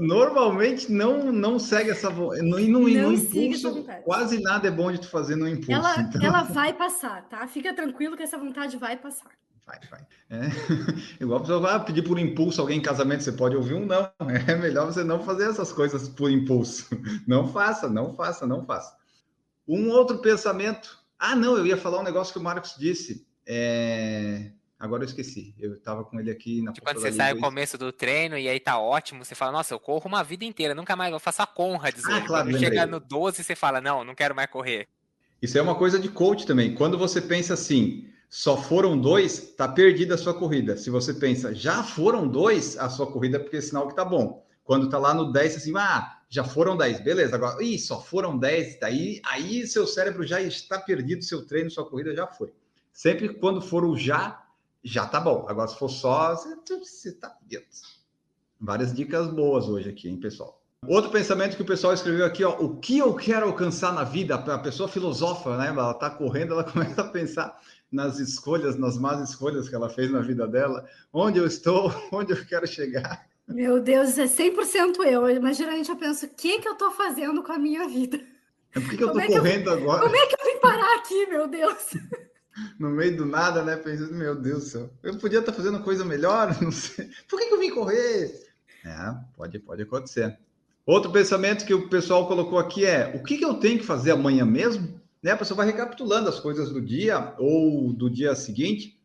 [0.00, 2.42] Normalmente não, não segue essa vontade.
[2.42, 5.72] No, no, no impulso, quase nada é bom de tu fazer no impulso.
[5.72, 6.22] Ela, então.
[6.22, 7.46] ela vai passar, tá?
[7.46, 9.30] Fica tranquilo que essa vontade vai passar.
[9.66, 10.06] Vai, vai.
[10.30, 10.48] É.
[11.22, 14.10] Igual a pessoa vai pedir por impulso alguém em casamento, você pode ouvir um não.
[14.46, 16.88] É melhor você não fazer essas coisas por impulso.
[17.26, 18.96] Não faça, não faça, não faça.
[19.66, 20.98] Um outro pensamento.
[21.18, 23.26] Ah, não, eu ia falar um negócio que o Marcos disse.
[23.46, 24.52] É...
[24.80, 25.54] Agora eu esqueci.
[25.58, 28.48] Eu estava com ele aqui na tipo, Quando você sai no começo do treino e
[28.48, 31.42] aí tá ótimo, você fala, nossa, eu corro uma vida inteira, nunca mais vou faço
[31.42, 32.02] a Conrads.
[32.06, 34.88] Ah, claro, Quando chega no 12, você fala, não, não quero mais correr.
[35.42, 36.74] Isso é uma coisa de coach também.
[36.74, 40.78] Quando você pensa assim, só foram dois, tá perdida a sua corrida.
[40.78, 44.04] Se você pensa, já foram dois, a sua corrida é porque é sinal que tá
[44.04, 44.42] bom.
[44.64, 47.34] Quando tá lá no 10, assim, ah, já foram 10, beleza.
[47.34, 51.84] Agora, ih, só foram 10, daí aí seu cérebro já está perdido, seu treino, sua
[51.84, 52.50] corrida já foi.
[52.92, 54.42] Sempre quando for o já,
[54.82, 55.46] já tá bom.
[55.48, 57.68] Agora, se for só, você, você tá dentro.
[58.60, 60.60] Várias dicas boas hoje aqui, hein, pessoal?
[60.86, 64.34] Outro pensamento que o pessoal escreveu aqui, ó, o que eu quero alcançar na vida?
[64.34, 65.68] A pessoa filosofa, né?
[65.68, 67.60] Ela tá correndo, ela começa a pensar
[67.92, 72.32] nas escolhas, nas más escolhas que ela fez na vida dela, onde eu estou, onde
[72.32, 73.28] eu quero chegar.
[73.46, 75.42] Meu Deus, é 100% eu.
[75.42, 78.18] Mas geralmente eu penso, o que, que eu estou fazendo com a minha vida?
[78.72, 80.02] Por que, que eu estou é correndo eu, agora?
[80.02, 81.90] Como é que eu vim parar aqui, meu Deus?
[82.78, 83.76] No meio do nada, né?
[83.76, 87.08] Pensando, meu Deus do céu, eu podia estar fazendo coisa melhor, não sei.
[87.28, 88.48] Por que, que eu vim correr?
[88.84, 90.38] É, pode, pode acontecer.
[90.86, 94.12] Outro pensamento que o pessoal colocou aqui é: o que, que eu tenho que fazer
[94.12, 95.00] amanhã mesmo?
[95.22, 95.32] Né?
[95.32, 98.98] A pessoa vai recapitulando as coisas do dia ou do dia seguinte.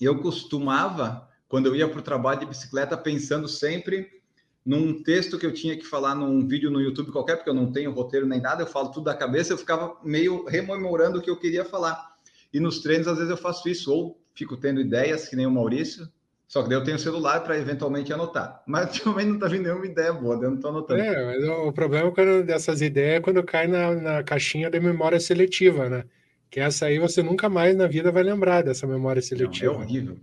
[0.00, 4.20] Eu costumava, quando eu ia para o trabalho de bicicleta, pensando sempre
[4.64, 7.72] num texto que eu tinha que falar num vídeo no YouTube qualquer, porque eu não
[7.72, 11.30] tenho roteiro nem nada, eu falo tudo da cabeça, eu ficava meio rememorando o que
[11.30, 12.09] eu queria falar.
[12.52, 15.50] E nos treinos, às vezes, eu faço isso, ou fico tendo ideias, que nem o
[15.50, 16.08] Maurício,
[16.50, 18.60] só que daí eu tenho celular para eventualmente anotar.
[18.66, 21.00] Mas ultimamente não está vindo nenhuma ideia boa, eu não estou anotando.
[21.00, 24.80] É, mas o problema é quando, dessas ideias é quando cai na, na caixinha da
[24.80, 26.04] memória seletiva, né?
[26.50, 29.72] Que essa aí você nunca mais na vida vai lembrar dessa memória seletiva.
[29.72, 30.18] Não, é horrível.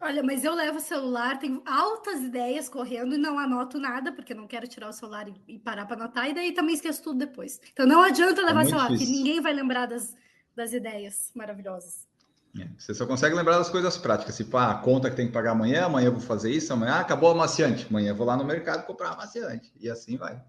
[0.00, 4.34] Olha, mas eu levo o celular, tenho altas ideias correndo e não anoto nada, porque
[4.34, 7.58] não quero tirar o celular e, parar para anotar, e daí também esqueço tudo depois.
[7.72, 10.14] Então não adianta levar é celular, porque ninguém vai lembrar das,
[10.54, 12.06] das ideias maravilhosas.
[12.58, 15.32] É, você só consegue lembrar das coisas práticas, tipo, ah, a conta que tem que
[15.32, 18.26] pagar amanhã, amanhã eu vou fazer isso, amanhã ah, acabou a amaciante, amanhã eu vou
[18.26, 20.40] lá no mercado comprar amaciante, e assim vai.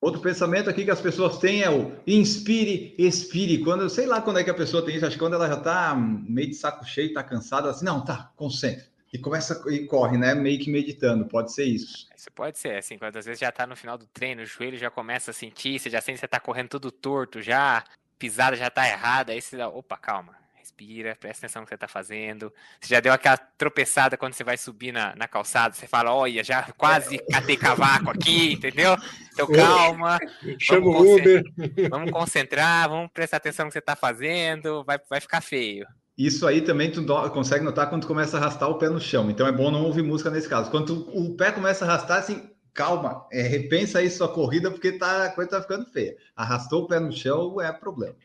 [0.00, 3.62] Outro pensamento aqui que as pessoas têm é o inspire, expire.
[3.64, 5.56] Quando, sei lá quando é que a pessoa tem isso, acho que quando ela já
[5.56, 8.84] tá meio de saco cheio, tá cansada, assim, não, tá, concentra.
[9.10, 10.34] E começa e corre, né?
[10.34, 12.06] Meio que meditando, pode ser isso.
[12.14, 14.76] Isso pode ser, assim, quando às vezes já tá no final do treino, o joelho
[14.76, 17.82] já começa a sentir, você já sente que você tá correndo tudo torto, já,
[18.18, 21.74] pisada já tá errada, aí você dá, opa, calma, respira, presta atenção no que você
[21.74, 22.52] está fazendo.
[22.80, 26.42] Você já deu aquela tropeçada quando você vai subir na, na calçada, você fala, olha,
[26.42, 28.96] já quase catei cavaco aqui, entendeu?
[29.32, 30.18] Então calma.
[30.58, 31.42] Chama o Uber.
[31.90, 35.86] Vamos concentrar, vamos prestar atenção no que você está fazendo, vai, vai ficar feio.
[36.16, 39.30] Isso aí também tu consegue notar quando tu começa a arrastar o pé no chão.
[39.30, 40.70] Então é bom não ouvir música nesse caso.
[40.70, 44.92] Quando tu, o pé começa a arrastar, assim, calma, é, repensa aí sua corrida, porque
[44.92, 46.16] tá, a coisa tá ficando feia.
[46.36, 48.16] Arrastou o pé no chão é problema.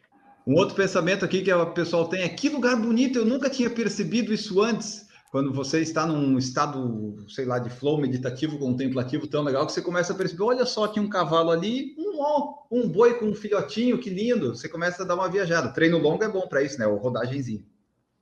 [0.45, 3.69] Um outro pensamento aqui que o pessoal tem é que lugar bonito, eu nunca tinha
[3.69, 5.07] percebido isso antes.
[5.31, 9.81] Quando você está num estado, sei lá, de flow meditativo, contemplativo tão legal, que você
[9.81, 12.19] começa a perceber, olha só, tinha um cavalo ali, um,
[12.71, 14.55] um boi com um filhotinho, que lindo.
[14.55, 15.69] Você começa a dar uma viajada.
[15.69, 16.87] Treino longo é bom para isso, né?
[16.87, 17.63] O rodagenzinho.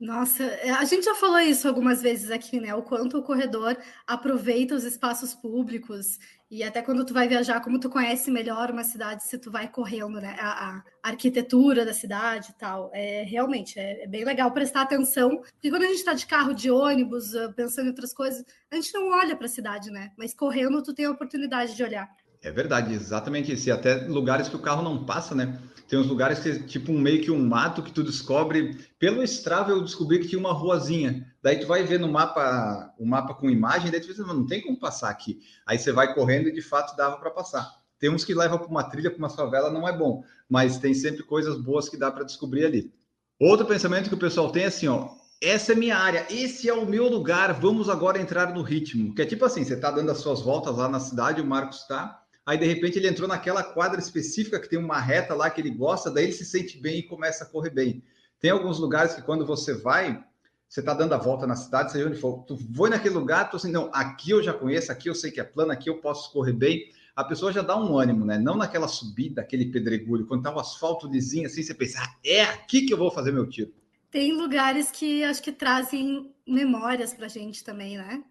[0.00, 2.72] Nossa, é, a gente já falou isso algumas vezes aqui, né?
[2.72, 7.80] O quanto o corredor aproveita os espaços públicos e até quando tu vai viajar, como
[7.80, 10.36] tu conhece melhor uma cidade, se tu vai correndo, né?
[10.38, 12.90] A, a arquitetura da cidade e tal.
[12.94, 16.54] É realmente é, é, bem legal prestar atenção, porque quando a gente está de carro,
[16.54, 20.12] de ônibus, ah, pensando em outras coisas, a gente não olha para a cidade, né?
[20.16, 22.08] Mas correndo, tu tem a oportunidade de olhar.
[22.40, 23.68] É verdade, exatamente isso.
[23.68, 25.58] E até lugares que o carro não passa, né?
[25.88, 28.76] Tem uns lugares que tipo um meio que um mato que tu descobre.
[28.98, 31.26] Pelo Strava eu descobri que tinha uma ruazinha.
[31.42, 34.60] Daí tu vai ver no mapa, o mapa com imagem, daí tu pensa, não tem
[34.60, 35.40] como passar aqui.
[35.66, 37.74] Aí você vai correndo e de fato dava para passar.
[37.98, 40.92] Tem uns que levam para uma trilha, para uma favela, não é bom, mas tem
[40.92, 42.92] sempre coisas boas que dá para descobrir ali.
[43.40, 45.08] Outro pensamento que o pessoal tem é assim, ó,
[45.40, 49.14] essa é minha área, esse é o meu lugar, vamos agora entrar no ritmo.
[49.14, 51.82] Que é tipo assim, você está dando as suas voltas lá na cidade, o Marcos
[51.82, 52.17] está,
[52.48, 55.68] aí de repente ele entrou naquela quadra específica que tem uma reta lá que ele
[55.68, 58.02] gosta, daí ele se sente bem e começa a correr bem.
[58.40, 60.24] Tem alguns lugares que quando você vai,
[60.66, 63.58] você está dando a volta na cidade, seja onde for, tu foi naquele lugar, tu
[63.58, 66.32] assim, não, aqui eu já conheço, aqui eu sei que é plano, aqui eu posso
[66.32, 66.90] correr bem.
[67.14, 68.38] A pessoa já dá um ânimo, né?
[68.38, 72.44] Não naquela subida, aquele pedregulho, quando tá o asfalto lisinho assim, você pensa, ah, é
[72.44, 73.74] aqui que eu vou fazer meu tiro.
[74.10, 78.24] Tem lugares que acho que trazem memórias pra gente também, né?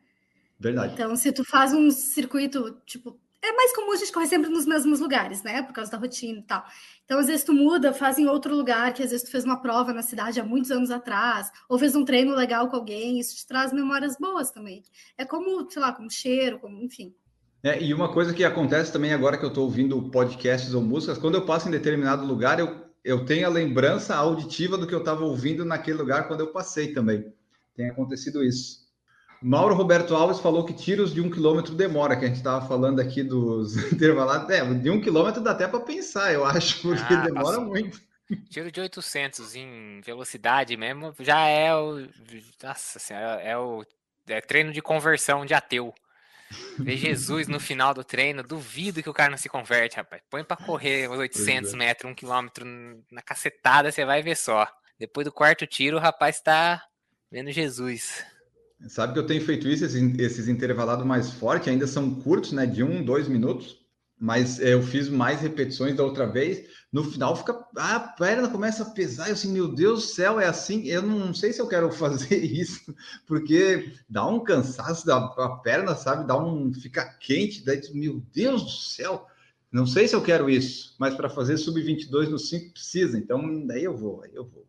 [0.60, 0.93] Verdade.
[0.93, 4.65] Então, se tu faz um circuito, tipo, é mais comum a gente correr sempre nos
[4.65, 5.62] mesmos lugares, né?
[5.62, 6.65] Por causa da rotina e tal.
[7.05, 9.62] Então, às vezes tu muda, faz em outro lugar, que às vezes tu fez uma
[9.62, 13.36] prova na cidade há muitos anos atrás, ou fez um treino legal com alguém, isso
[13.36, 14.83] te traz memórias boas também.
[15.17, 17.13] É como, sei lá, como cheiro, como, enfim.
[17.63, 21.17] É, e uma coisa que acontece também agora que eu estou ouvindo podcasts ou músicas,
[21.17, 24.99] quando eu passo em determinado lugar, eu, eu tenho a lembrança auditiva do que eu
[24.99, 27.33] estava ouvindo naquele lugar quando eu passei também.
[27.75, 28.87] Tem acontecido isso.
[29.41, 33.00] Mauro Roberto Alves falou que tiros de um quilômetro demora, que a gente estava falando
[33.00, 34.50] aqui dos intervalados.
[34.50, 38.02] É, de um quilômetro dá até para pensar, eu acho, porque ah, demora muito.
[38.50, 42.08] Tiro de 800 em velocidade mesmo já é o.
[42.62, 43.86] Nossa senhora, é o
[44.28, 45.93] é treino de conversão de ateu.
[46.80, 50.21] Ver Jesus no final do treino, duvido que o cara não se converte, rapaz.
[50.30, 51.78] Põe para correr os 800 é.
[51.78, 52.65] metros, um quilômetro
[53.12, 54.67] na cacetada, você vai ver só.
[54.97, 56.84] Depois do quarto tiro, o rapaz está
[57.30, 58.26] vendo Jesus.
[58.88, 62.66] Sabe que eu tenho feito isso, esses, esses intervalados mais fortes, ainda são curtos, né?
[62.66, 63.78] De um, dois minutos.
[64.20, 66.68] Mas é, eu fiz mais repetições da outra vez.
[66.92, 67.54] No final fica.
[67.76, 69.28] a perna começa a pesar.
[69.28, 70.88] Eu assim, meu Deus do céu, é assim.
[70.88, 72.96] Eu não sei se eu quero fazer isso,
[73.28, 76.28] porque dá um cansaço da a perna, sabe?
[76.28, 76.74] Dá um.
[76.74, 77.63] Fica quente.
[77.63, 79.28] Daí, meu Deus do céu.
[79.72, 83.18] Não sei se eu quero isso, mas para fazer sub-22 no 5 precisa.
[83.18, 84.66] Então, daí eu vou, aí eu vou.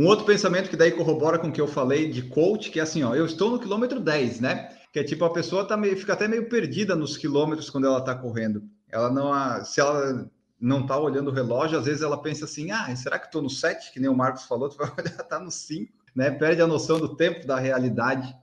[0.00, 2.82] Um outro pensamento que daí corrobora com o que eu falei de coach, que é
[2.82, 4.74] assim, ó, eu estou no quilômetro 10, né?
[4.90, 7.98] Que é tipo, a pessoa tá meio, fica até meio perdida nos quilômetros quando ela
[7.98, 8.62] está correndo.
[8.88, 10.26] Ela não, se ela
[10.58, 13.50] não está olhando o relógio, às vezes ela pensa assim, ah, será que estou no
[13.50, 16.30] 7, que nem o Marcos falou, tu vai olhar, tá no 5, né?
[16.30, 18.34] Perde a noção do tempo, da realidade.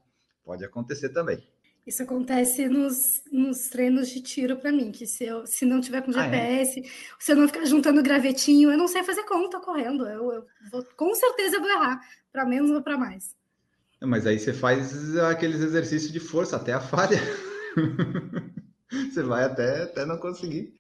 [0.46, 1.44] Pode acontecer também.
[1.88, 6.02] Isso acontece nos, nos treinos de tiro para mim, que se eu se não tiver
[6.02, 6.90] com GPS, ah, é?
[7.18, 10.06] se eu não ficar juntando gravetinho, eu não sei fazer conta correndo.
[10.06, 13.34] Eu, eu vou, com certeza eu vou errar, para menos ou para mais.
[14.02, 17.22] Mas aí você faz aqueles exercícios de força até a falha.
[19.10, 20.74] você vai até, até não conseguir.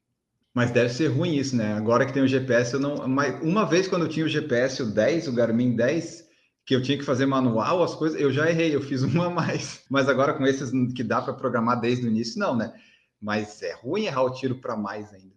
[0.53, 1.73] Mas deve ser ruim isso, né?
[1.73, 2.95] Agora que tem o GPS, eu não.
[2.95, 6.26] Uma vez quando eu tinha o GPS, o 10, o Garmin 10,
[6.67, 9.29] que eu tinha que fazer manual, as coisas, eu já errei, eu fiz uma a
[9.29, 9.85] mais.
[9.89, 12.73] Mas agora com esses que dá para programar desde o início, não, né?
[13.21, 15.33] Mas é ruim errar o tiro para mais ainda.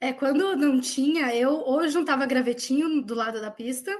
[0.00, 3.96] É, quando não tinha, eu ou juntava gravetinho do lado da pista,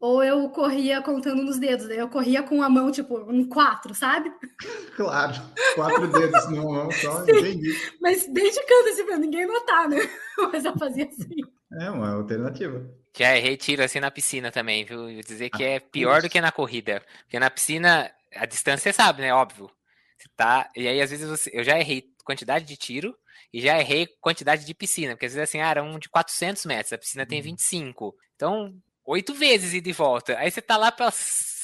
[0.00, 1.88] ou eu corria contando nos dedos.
[1.88, 4.32] Daí eu corria com a mão, tipo, em quatro, sabe?
[4.96, 5.34] Claro,
[5.74, 7.74] quatro dedos numa mão só, entendi.
[8.00, 9.96] Mas desde canto, assim, pra ninguém notar, né?
[10.52, 11.36] Mas eu fazia assim.
[11.80, 12.99] É uma alternativa.
[13.16, 15.12] Já errei tiro assim na piscina também, viu?
[15.12, 17.02] Vou dizer que é pior do que na corrida.
[17.22, 19.34] Porque na piscina, a distância você sabe, né?
[19.34, 19.70] Óbvio.
[20.16, 20.70] Você tá...
[20.76, 21.50] E aí, às vezes, você...
[21.52, 23.16] eu já errei quantidade de tiro
[23.52, 25.14] e já errei quantidade de piscina.
[25.14, 28.04] Porque às vezes, assim, ah, era um de 400 metros, a piscina tem 25.
[28.04, 28.12] Uhum.
[28.36, 30.38] Então, oito vezes ida e volta.
[30.38, 31.10] Aí você tá lá pra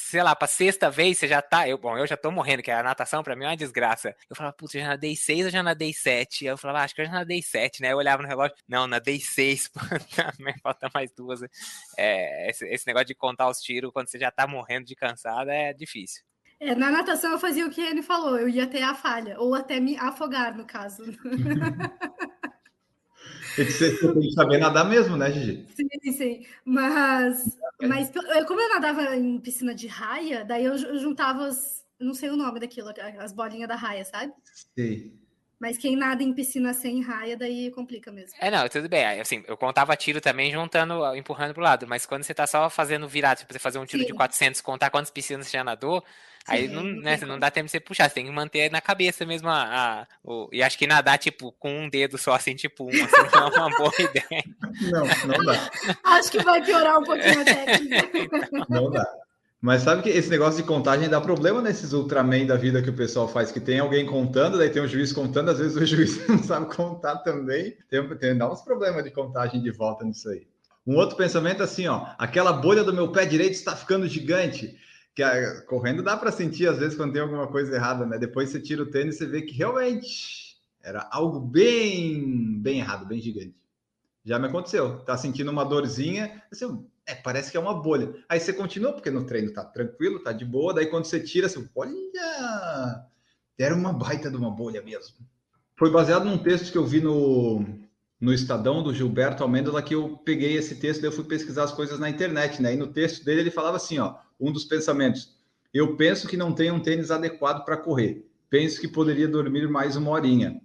[0.07, 1.67] sei lá, pra sexta vez você já tá.
[1.67, 4.15] Eu, bom, eu já tô morrendo, que a natação pra mim é uma desgraça.
[4.29, 6.45] Eu falava, putz, eu já nadei seis ou já nadei sete?
[6.45, 7.91] Aí eu falava, ah, acho que eu já nadei sete, né?
[7.91, 9.69] Eu olhava no relógio, não, nadei seis,
[10.63, 11.41] falta mais duas.
[11.97, 15.49] É, esse, esse negócio de contar os tiros quando você já tá morrendo de cansado
[15.49, 16.23] é difícil.
[16.59, 19.53] É, na natação eu fazia o que ele falou, eu ia até a falha, ou
[19.53, 21.03] até me afogar, no caso.
[23.57, 25.67] Você tem que saber nadar mesmo, né, Gigi?
[25.75, 26.45] Sim, sim.
[26.63, 28.11] Mas, mas
[28.47, 31.85] como eu nadava em piscina de raia, daí eu juntava as.
[31.99, 34.31] Não sei o nome daquilo, as bolinhas da raia, sabe?
[34.77, 35.19] Sim.
[35.59, 38.37] Mas quem nada em piscina sem raia, daí complica mesmo.
[38.39, 39.03] É, não, tudo bem.
[39.19, 41.87] Assim, eu contava tiro também juntando, empurrando pro lado.
[41.87, 44.09] Mas quando você tá só fazendo virado, tipo, você fazer um tiro Sim.
[44.09, 46.03] de 400, contar quantas piscinas você já nadou,
[46.47, 49.25] Aí não, né, não dá tempo de você puxar, você tem que manter na cabeça
[49.25, 52.85] mesmo a, a o, e acho que nadar, tipo, com um dedo só, assim, tipo,
[52.85, 54.43] um, assim, não é uma boa ideia.
[54.81, 55.69] Não, não dá.
[56.05, 58.49] acho que vai piorar um pouquinho a técnica.
[58.69, 59.05] Não dá.
[59.59, 62.95] Mas sabe que esse negócio de contagem dá problema nesses Ultraman da vida que o
[62.95, 66.27] pessoal faz, que tem alguém contando, daí tem um juiz contando, às vezes o juiz
[66.27, 67.75] não sabe contar também.
[67.89, 70.47] Tem, tem dá uns problemas de contagem de volta nisso aí.
[70.85, 74.77] Um outro pensamento assim, ó, aquela bolha do meu pé direito está ficando gigante
[75.17, 78.19] que a, correndo dá para sentir às vezes quando tem alguma coisa errada, né?
[78.19, 83.19] Depois você tira o tênis e vê que realmente era algo bem, bem errado, bem
[83.19, 83.55] gigante.
[84.23, 84.99] Já me aconteceu.
[84.99, 88.13] Tá sentindo uma dorzinha, assim, é, parece que é uma bolha.
[88.29, 91.47] Aí você continua porque no treino tá tranquilo, tá de boa, daí quando você tira,
[91.47, 91.95] assim, olha,
[93.57, 95.15] era uma baita de uma bolha mesmo.
[95.75, 97.65] Foi baseado num texto que eu vi no
[98.19, 101.71] no Estadão do Gilberto Almendra que eu peguei esse texto, daí eu fui pesquisar as
[101.71, 102.73] coisas na internet, né?
[102.73, 105.35] E no texto dele ele falava assim, ó, um dos pensamentos.
[105.73, 108.25] Eu penso que não tenho um tênis adequado para correr.
[108.49, 110.61] Penso que poderia dormir mais uma horinha.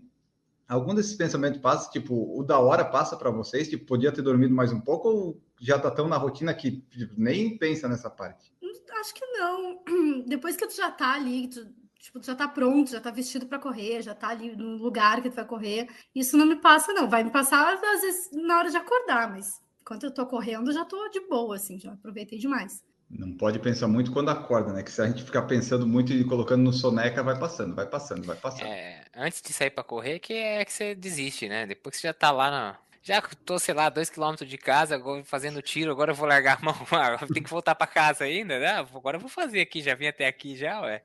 [0.68, 4.54] Algum desses pensamentos passa, tipo, o da hora passa para vocês, tipo, podia ter dormido
[4.54, 8.52] mais um pouco ou já tá tão na rotina que tipo, nem pensa nessa parte?
[9.00, 9.82] Acho que não.
[10.26, 11.66] Depois que tu já tá ali, tu
[11.98, 15.30] tipo, já tá pronto, já tá vestido para correr, já tá ali no lugar que
[15.30, 15.88] tu vai correr.
[16.14, 17.08] Isso não me passa, não.
[17.08, 20.84] Vai me passar, às vezes, na hora de acordar, mas enquanto eu tô correndo, já
[20.84, 22.82] tô de boa, assim, já aproveitei demais.
[23.12, 24.82] Não pode pensar muito quando acorda, né?
[24.82, 28.24] Que se a gente ficar pensando muito e colocando no soneca, vai passando, vai passando,
[28.24, 28.66] vai passando.
[28.66, 31.66] É, antes de sair para correr, que é que você desiste, né?
[31.66, 32.78] Depois que você já tá lá na.
[33.02, 36.64] Já tô, sei lá, dois quilômetros de casa, fazendo tiro, agora eu vou largar a
[36.64, 36.74] mão.
[37.34, 38.76] Tem que voltar para casa ainda, né?
[38.94, 41.02] Agora eu vou fazer aqui, já vim até aqui já, ué.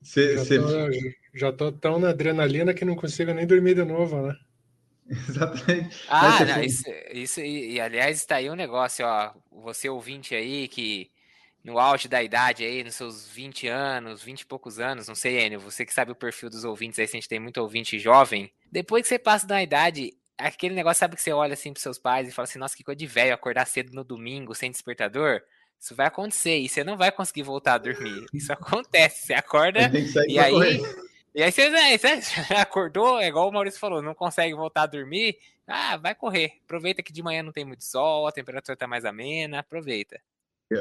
[0.00, 0.58] Cê, já, cê...
[0.58, 0.88] Tô,
[1.34, 4.34] já tô tão na adrenalina que não consigo nem dormir de novo, né?
[5.28, 6.04] Exatamente.
[6.08, 10.68] Ah, não, isso, isso e, e, aliás está aí um negócio, ó, você ouvinte aí
[10.68, 11.10] que
[11.62, 15.40] no auge da idade aí, nos seus 20 anos, 20 e poucos anos, não sei,
[15.40, 17.98] Enio, você que sabe o perfil dos ouvintes aí, se a gente tem muito ouvinte
[17.98, 21.82] jovem, depois que você passa da idade, aquele negócio, sabe que você olha assim pros
[21.82, 24.70] seus pais e fala assim, nossa, que coisa de velho, acordar cedo no domingo, sem
[24.70, 25.42] despertador,
[25.78, 29.90] isso vai acontecer, e você não vai conseguir voltar a dormir, isso acontece, você acorda,
[30.28, 30.52] e aí...
[30.52, 31.10] Correr.
[31.32, 35.38] E aí você, você acordou, é igual o Maurício falou, não consegue voltar a dormir,
[35.66, 36.58] ah, vai correr.
[36.64, 40.20] Aproveita que de manhã não tem muito sol, a temperatura tá mais amena, aproveita.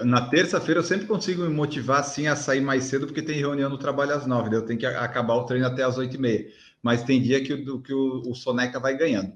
[0.06, 3.69] Na terça-feira eu sempre consigo me motivar assim a sair mais cedo, porque tem reunião
[3.69, 6.47] no trabalho às nove, eu tenho que acabar o treino até às oito e meia.
[6.82, 9.34] Mas tem dia que, o, que o, o Soneca vai ganhando.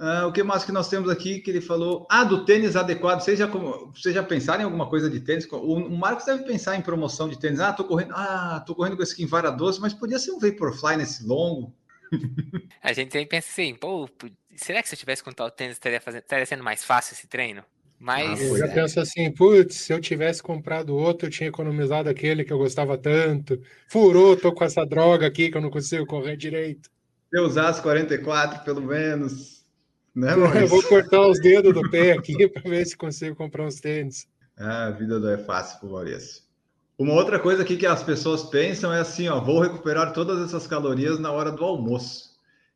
[0.00, 2.06] Ah, o que mais que nós temos aqui que ele falou?
[2.08, 3.20] Ah, do tênis adequado.
[3.20, 5.44] Vocês já, vocês já pensaram em alguma coisa de tênis?
[5.50, 7.58] O, o Marcos deve pensar em promoção de tênis.
[7.58, 10.96] Ah, tô correndo, ah, tô correndo com esse Vara 12, mas podia ser um Vaporfly
[10.96, 11.74] nesse longo.
[12.80, 14.08] A gente sempre pensa assim, pô,
[14.54, 17.26] será que se eu tivesse com tal tênis estaria, fazendo, estaria sendo mais fácil esse
[17.26, 17.64] treino?
[17.98, 18.40] Mas.
[18.40, 18.74] Ah, eu já é.
[18.74, 22.96] penso assim, putz, se eu tivesse comprado outro, eu tinha economizado aquele que eu gostava
[22.96, 23.60] tanto.
[23.88, 26.88] Furou, tô com essa droga aqui que eu não consigo correr direito.
[27.30, 29.64] Se eu usasse 44, pelo menos.
[30.14, 30.32] Né,
[30.62, 34.26] eu vou cortar os dedos do pé aqui para ver se consigo comprar uns tênis.
[34.56, 36.42] Ah, a vida não é fácil pro Maurício.
[36.98, 40.66] Uma outra coisa aqui que as pessoas pensam é assim, ó, vou recuperar todas essas
[40.66, 42.27] calorias na hora do almoço.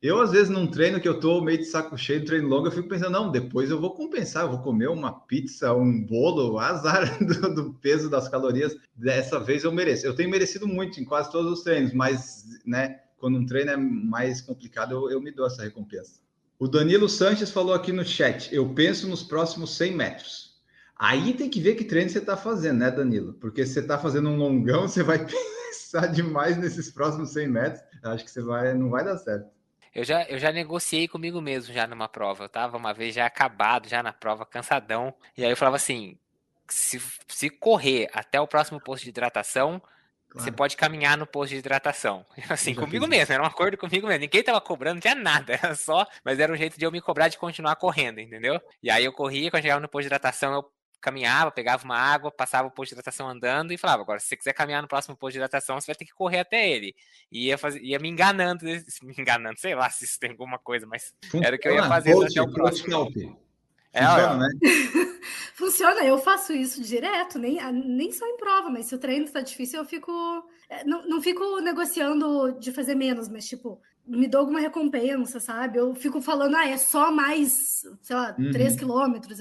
[0.03, 2.73] Eu, às vezes, num treino que eu tô meio de saco cheio, treino longo, eu
[2.73, 7.19] fico pensando, não, depois eu vou compensar, eu vou comer uma pizza, um bolo, azar
[7.25, 8.77] do, do, peso das calorias.
[8.97, 10.05] Dessa vez eu mereço.
[10.05, 13.77] Eu tenho merecido muito em quase todos os treinos, mas, né, quando um treino é
[13.77, 16.21] mais complicado, eu, eu me dou essa recompensa.
[16.59, 20.53] O Danilo Sanches falou aqui no chat, eu penso nos próximos 100 metros.
[20.97, 23.35] Aí tem que ver que treino você está fazendo, né, Danilo?
[23.35, 27.83] Porque se você está fazendo um longão, você vai pensar demais nesses próximos 100 metros.
[28.03, 29.62] Acho que você vai, não vai dar certo.
[29.95, 32.45] Eu já, eu já negociei comigo mesmo já numa prova.
[32.45, 35.15] Eu tava uma vez já acabado, já na prova, cansadão.
[35.37, 36.19] E aí eu falava assim:
[36.69, 39.83] se, se correr até o próximo posto de hidratação,
[40.33, 40.47] Claro.
[40.47, 42.25] Você pode caminhar no posto de hidratação.
[42.49, 44.23] Assim, comigo mesmo, era um acordo comigo mesmo.
[44.23, 47.03] Ninguém tava cobrando, não tinha nada, era só, mas era um jeito de eu me
[47.03, 48.59] cobrar de continuar correndo, entendeu?
[48.83, 50.65] E aí eu corria, quando chegava no posto de hidratação, eu
[51.03, 54.37] caminhava, pegava uma água, passava o posto de hidratação andando e falava: agora, se você
[54.37, 56.95] quiser caminhar no próximo posto de hidratação, você vai ter que correr até ele.
[57.31, 58.65] E ia, fazer, ia me enganando,
[59.03, 61.13] me enganando, sei lá se isso tem alguma coisa, mas
[61.43, 63.11] era o que eu ia fazer até o próximo.
[63.93, 64.49] É, Funciona, né?
[65.55, 69.41] Funciona, eu faço isso direto, nem, nem só em prova, mas se o treino está
[69.41, 70.11] difícil, eu fico.
[70.69, 75.79] É, não, não fico negociando de fazer menos, mas tipo, me dou alguma recompensa, sabe?
[75.79, 78.51] Eu fico falando, ah, é só mais, sei lá, uhum.
[78.51, 79.41] 3 quilômetros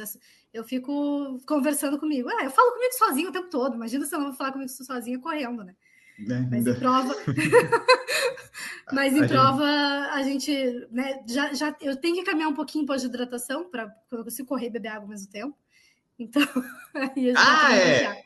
[0.53, 2.29] eu fico conversando comigo.
[2.29, 3.75] Ah, eu falo comigo sozinho o tempo todo.
[3.75, 5.75] Imagina se eu não vou falar comigo sozinha correndo, né?
[6.19, 7.15] É, Mas em prova.
[8.91, 10.11] Mas em a prova, gente...
[10.11, 10.87] a gente.
[10.91, 14.67] Né, já, já, eu tenho que caminhar um pouquinho pós hidratação, para eu consigo correr
[14.67, 15.57] e beber água ao mesmo tempo.
[16.19, 16.43] Então,
[16.93, 18.23] aí ah, é?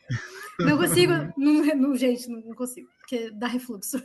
[0.58, 4.02] Não consigo, não, não, gente, não consigo, porque dá refluxo.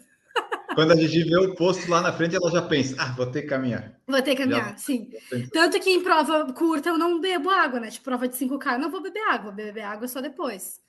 [0.76, 3.44] Quando a gente vê o posto lá na frente, ela já pensa: ah, vou ter
[3.44, 4.00] que caminhar.
[4.08, 4.78] Vou ter que caminhar, já...
[4.78, 5.10] sim.
[5.52, 7.90] Tanto que em prova curta eu não bebo água, né?
[7.90, 10.80] Tipo, prova de 5K, eu não vou beber água, vou beber água só depois.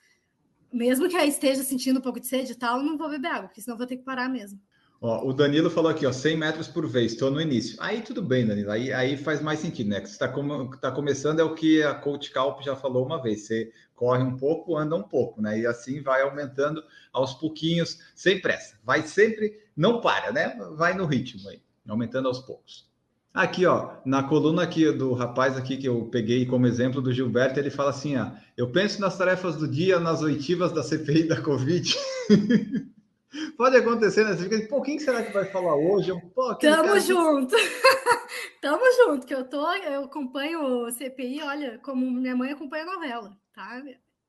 [0.73, 3.49] Mesmo que aí esteja sentindo um pouco de sede e tal, não vou beber água,
[3.49, 4.59] porque senão vou ter que parar mesmo.
[5.01, 7.77] Ó, o Danilo falou aqui, ó, 100 metros por vez, estou no início.
[7.81, 10.01] Aí tudo bem, Danilo, aí, aí faz mais sentido, né?
[10.01, 13.21] Que você está com, tá começando é o que a Coach Calp já falou uma
[13.21, 15.61] vez, você corre um pouco, anda um pouco, né?
[15.61, 18.77] E assim vai aumentando aos pouquinhos, sem pressa.
[18.83, 20.59] Vai sempre, não para, né?
[20.73, 22.91] Vai no ritmo aí, aumentando aos poucos.
[23.33, 27.61] Aqui, ó, na coluna aqui do rapaz aqui que eu peguei como exemplo do Gilberto,
[27.61, 31.41] ele fala assim, ó, eu penso nas tarefas do dia, nas oitivas da CPI da
[31.41, 31.95] Covid.
[33.57, 34.35] Pode acontecer, né?
[34.35, 36.11] Você fica assim, pô, quem será que vai falar hoje?
[36.35, 36.99] Pô, Tamo cara...
[37.01, 37.55] junto.
[38.61, 42.95] Tamo junto, que eu tô, eu acompanho o CPI, olha, como minha mãe acompanha a
[42.95, 43.81] novela, tá?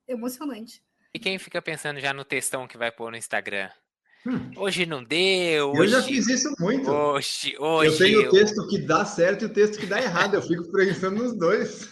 [0.07, 0.83] Emocionante.
[1.13, 3.69] E quem fica pensando já no textão que vai pôr no Instagram?
[4.25, 4.51] Hum.
[4.55, 5.71] Hoje não deu.
[5.71, 5.81] Hoje...
[5.81, 6.89] Eu já fiz isso muito.
[6.89, 7.91] Hoje, hoje.
[7.91, 10.35] Eu tenho o texto que dá certo e o texto que dá errado.
[10.35, 11.89] Eu fico pensando nos dois.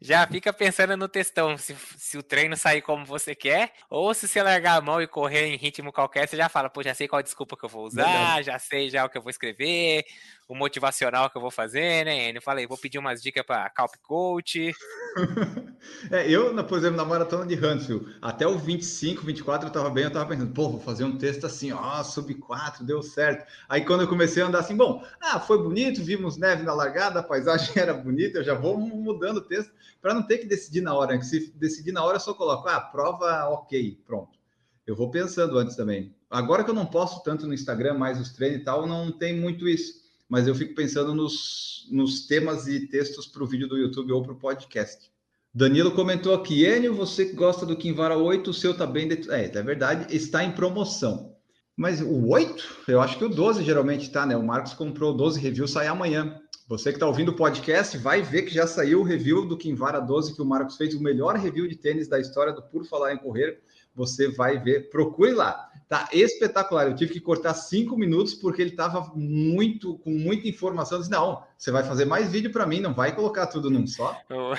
[0.00, 4.28] Já fica pensando no textão, se, se o treino sair como você quer, ou se
[4.28, 7.08] você largar a mão e correr em ritmo qualquer, você já fala, pô, já sei
[7.08, 8.46] qual desculpa que eu vou usar, Verdade.
[8.46, 10.04] já sei já o que eu vou escrever,
[10.48, 13.94] o motivacional que eu vou fazer, né, Eu falei, vou pedir umas dicas para Calp
[14.02, 14.72] Coach.
[16.10, 20.04] é, eu, por exemplo, na maratona de Huntsville, até o 25, 24 eu tava bem,
[20.04, 23.50] eu tava pensando, pô, vou fazer um texto assim, ó, sub 4, deu certo.
[23.68, 27.20] Aí quando eu comecei a andar assim, bom, ah, foi bonito, vimos neve na largada,
[27.20, 30.80] a paisagem era bonita, eu já vou mudando o texto para não ter que decidir
[30.80, 31.18] na hora.
[31.18, 34.38] Que se decidir na hora, eu só coloco, ah, prova ok, pronto.
[34.86, 36.14] Eu vou pensando antes também.
[36.30, 39.38] Agora que eu não posto tanto no Instagram, mais os treinos e tal, não tem
[39.38, 40.02] muito isso
[40.32, 44.22] mas eu fico pensando nos, nos temas e textos para o vídeo do YouTube ou
[44.22, 45.12] para o podcast.
[45.52, 49.10] Danilo comentou aqui, Enio, você gosta do Kinvara 8, o seu tá bem...
[49.28, 51.36] É, é verdade, está em promoção.
[51.76, 52.84] Mas o 8?
[52.88, 54.34] Eu acho que o 12 geralmente tá, né?
[54.34, 56.40] O Marcos comprou 12 reviews, sai amanhã.
[56.72, 60.00] Você que está ouvindo o podcast vai ver que já saiu o review do Kinvara
[60.00, 63.12] 12 que o Marcos fez, o melhor review de tênis da história do Por Falar
[63.12, 63.60] em Correr.
[63.94, 65.68] Você vai ver, procure lá.
[65.92, 66.86] Tá espetacular.
[66.86, 70.96] Eu tive que cortar cinco minutos porque ele estava muito com muita informação.
[70.96, 73.86] Eu disse, não, você vai fazer mais vídeo para mim, não vai colocar tudo num
[73.86, 74.18] só.
[74.30, 74.54] O,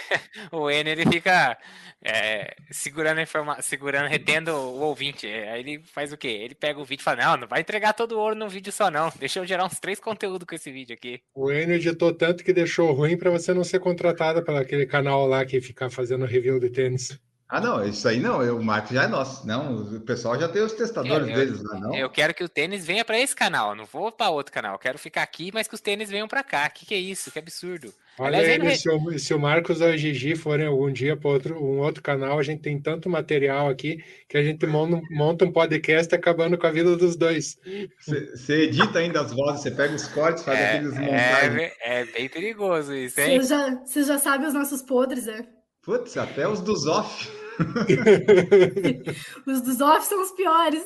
[0.65, 1.57] o N ele fica
[2.03, 5.25] é, segurando a informação, segurando, retendo o ouvinte.
[5.25, 6.27] Aí ele faz o quê?
[6.27, 8.71] Ele pega o vídeo e fala: Não, não vai entregar todo o ouro no vídeo
[8.71, 9.11] só, não.
[9.17, 11.19] Deixa eu gerar uns três conteúdos com esse vídeo aqui.
[11.33, 15.25] O N editou tanto que deixou ruim para você não ser contratada pelo aquele canal
[15.25, 17.19] lá que fica fazendo review de tênis.
[17.53, 19.45] Ah, não, isso aí não, o Marco já é nosso.
[19.45, 21.93] Não, o pessoal já tem os testadores eu, deles lá, não.
[21.93, 24.73] Eu quero que o tênis venha para esse canal, não vou para outro canal.
[24.73, 26.67] Eu quero ficar aqui, mas que os tênis venham para cá.
[26.67, 27.29] Que que é isso?
[27.31, 27.93] Que absurdo.
[28.17, 31.29] Olha Aliás, aí, se, o, se o Marcos ou a Gigi forem algum dia para
[31.29, 35.45] outro, um outro canal, a gente tem tanto material aqui que a gente monta, monta
[35.45, 37.59] um podcast acabando com a vida dos dois.
[37.99, 41.71] Você edita ainda as vozes, você pega os cortes, faz é, aqueles montagens.
[41.83, 43.39] É, é, bem perigoso isso, hein?
[43.39, 45.45] Você já, você já sabe os nossos podres, é?
[45.83, 47.42] Putz, até os dos off.
[49.47, 50.83] os dos off são os piores.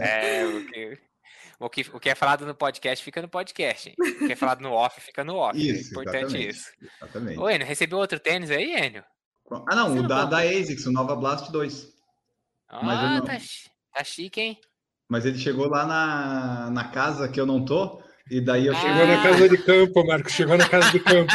[0.00, 0.98] É, o que,
[1.58, 3.88] o, que, o que é falado no podcast fica no podcast.
[3.88, 3.96] Hein?
[3.98, 5.58] O que é falado no off fica no off.
[5.58, 6.70] Isso, é importante exatamente, isso.
[7.00, 7.38] Exatamente.
[7.38, 9.04] Ô, Enio, recebeu outro tênis aí, Enio?
[9.68, 11.92] Ah, não, Você o não da, da ASICS, o Nova Blast 2.
[12.68, 13.24] Ah, não...
[13.24, 13.36] tá,
[13.92, 14.60] tá chique, hein?
[15.08, 18.74] Mas ele chegou lá na, na casa que eu não tô, e daí eu...
[18.74, 18.80] Ah.
[18.80, 21.32] Chegou na casa de campo, Marcos, chegou na casa de campo.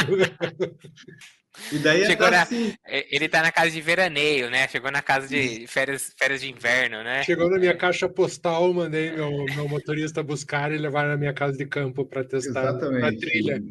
[1.72, 2.74] E daí Chegou na, assim...
[2.86, 4.68] Ele tá na casa de veraneio, né?
[4.68, 7.24] Chegou na casa de férias, férias de inverno, né?
[7.24, 11.58] Chegou na minha caixa postal, mandei meu, meu motorista buscar e levar na minha casa
[11.58, 13.02] de campo para testar Exatamente.
[13.02, 13.64] na trilha.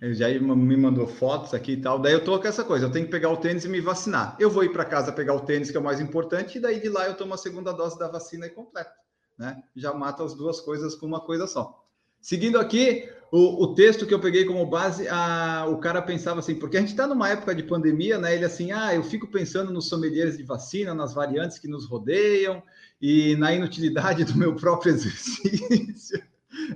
[0.00, 1.98] Ele já me mandou fotos aqui e tal.
[1.98, 4.34] Daí eu tô com essa coisa, eu tenho que pegar o tênis e me vacinar.
[4.38, 6.80] Eu vou ir para casa pegar o tênis, que é o mais importante, e daí
[6.80, 8.90] de lá eu tomo a segunda dose da vacina e completo.
[9.38, 9.62] Né?
[9.76, 11.84] Já mata as duas coisas com uma coisa só.
[12.20, 16.54] Seguindo aqui, o, o, texto que eu peguei como base, a, o cara pensava assim,
[16.54, 18.34] porque a gente está numa época de pandemia, né?
[18.34, 22.62] Ele assim, ah, eu fico pensando nos sommeliers de vacina, nas variantes que nos rodeiam
[23.00, 26.22] e na inutilidade do meu próprio exercício.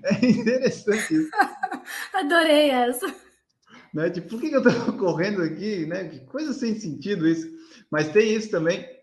[0.05, 1.31] É interessante isso.
[2.15, 3.15] Adorei essa.
[3.93, 4.11] Né?
[4.11, 5.87] Tipo, por que eu estou correndo aqui?
[5.87, 6.05] Né?
[6.05, 7.49] Que coisa sem sentido isso.
[7.91, 8.94] Mas tem isso também.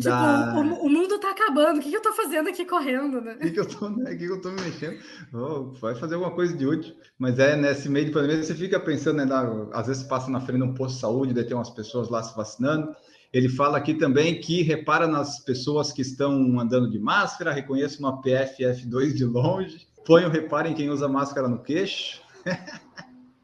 [0.00, 0.54] Tipo, da...
[0.56, 3.34] o, o, mundo tá acabando, o que, que eu tô fazendo aqui correndo, né?
[3.38, 4.10] O que, que eu tô, né?
[4.12, 4.98] Que, que eu tô me mexendo?
[5.34, 6.94] Oh, vai fazer alguma coisa de útil.
[7.18, 9.26] Mas é nesse meio de pandemia, você fica pensando, né?
[9.26, 12.08] Na, às vezes passa na frente de um posto de saúde, daí tem umas pessoas
[12.08, 12.94] lá se vacinando.
[13.32, 18.20] Ele fala aqui também que repara nas pessoas que estão andando de máscara, reconheça uma
[18.22, 22.22] PFF2 de longe, põe o reparo em quem usa máscara no queixo.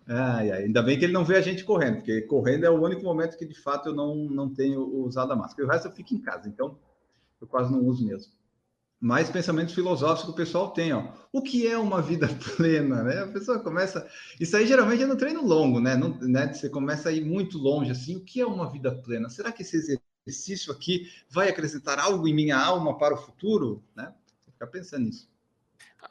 [0.09, 2.81] Ai, ai, ainda bem que ele não vê a gente correndo, porque correndo é o
[2.81, 5.67] único momento que de fato eu não, não tenho usado a máscara.
[5.67, 6.79] O resto eu fico em casa, então
[7.41, 8.33] eu quase não uso mesmo.
[9.01, 11.13] Mais pensamentos filosóficos o pessoal tem, ó.
[11.33, 13.23] O que é uma vida plena, né?
[13.25, 14.09] A pessoa começa.
[14.41, 15.97] Isso aí geralmente é no treino longo, né?
[15.97, 16.53] Não, né?
[16.53, 18.17] Você começa a ir muito longe assim.
[18.17, 19.29] O que é uma vida plena?
[19.29, 23.85] Será que esse exercício aqui vai acrescentar algo em minha alma para o futuro?
[23.95, 24.15] Né?
[24.53, 25.29] Ficar pensando nisso.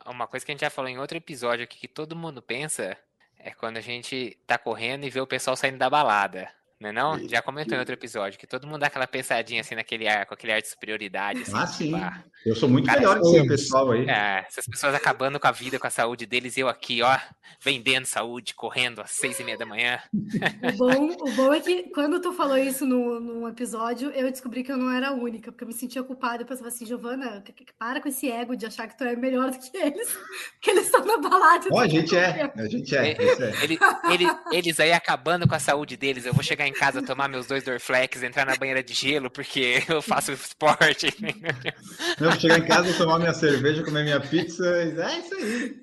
[0.05, 2.97] Uma coisa que a gente já falou em outro episódio aqui que todo mundo pensa
[3.45, 6.51] é quando a gente tá correndo e vê o pessoal saindo da balada.
[6.80, 7.30] Não é não?
[7.30, 10.34] Já comentou em outro episódio que todo mundo dá aquela pensadinha assim naquele ar, com
[10.34, 11.41] aquele ar de superioridade.
[11.41, 11.93] Assim, ah, sim.
[12.45, 14.09] Eu sou muito cara, melhor que esse pessoal aí.
[14.09, 17.17] É, essas pessoas acabando com a vida, com a saúde deles, eu aqui, ó,
[17.61, 19.99] vendendo saúde, correndo às seis e meia da manhã.
[20.13, 24.63] O bom, o bom é que quando tu falou isso no, num episódio, eu descobri
[24.63, 26.43] que eu não era a única, porque eu me sentia culpada.
[26.43, 27.43] Eu pensava assim, Giovana,
[27.80, 30.13] para com esse ego de achar que tu é melhor do que eles,
[30.53, 31.67] porque eles estão na balada.
[31.71, 33.11] Ó, a gente é, a gente é.
[33.11, 33.63] é.
[33.63, 33.80] Ele,
[34.11, 37.47] ele, eles aí acabando com a saúde deles, eu vou chegar em casa, tomar meus
[37.47, 41.07] dois Dorflex, entrar na banheira de gelo, porque eu faço esporte.
[42.39, 45.76] Chegar em casa, tomar minha cerveja, comer minha pizza, é isso aí.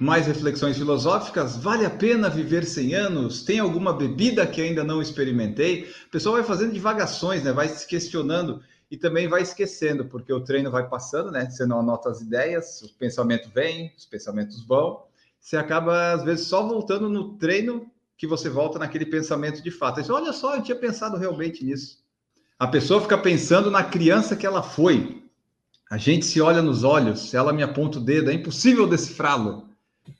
[0.00, 1.58] Mais reflexões filosóficas?
[1.58, 3.42] Vale a pena viver 100 anos?
[3.42, 5.90] Tem alguma bebida que ainda não experimentei?
[6.06, 7.52] O pessoal vai fazendo divagações, né?
[7.52, 11.50] Vai se questionando e também vai esquecendo, porque o treino vai passando, né?
[11.50, 15.04] Você não anota as ideias, o pensamento vem, os pensamentos vão.
[15.40, 20.00] Você acaba, às vezes, só voltando no treino que você volta naquele pensamento de fato.
[20.12, 21.98] Olha só, eu tinha pensado realmente nisso.
[22.58, 25.24] A pessoa fica pensando na criança que ela foi.
[25.90, 29.70] A gente se olha nos olhos, ela me aponta o dedo, é impossível decifrá-lo.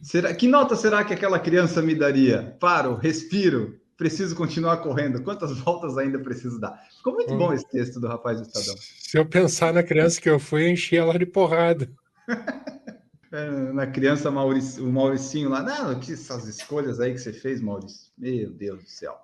[0.00, 2.56] Será, que nota será que aquela criança me daria?
[2.58, 5.22] Paro, respiro, preciso continuar correndo.
[5.22, 6.82] Quantas voltas ainda preciso dar?
[6.96, 8.74] Ficou muito bom esse texto do rapaz do Estadão.
[8.78, 11.88] Se eu pensar na criança que eu fui, eu enchi ela de porrada.
[13.32, 18.10] É, na criança o Mauricinho lá, não, que essas escolhas aí que você fez, Maurício.
[18.18, 19.16] Meu Deus do céu.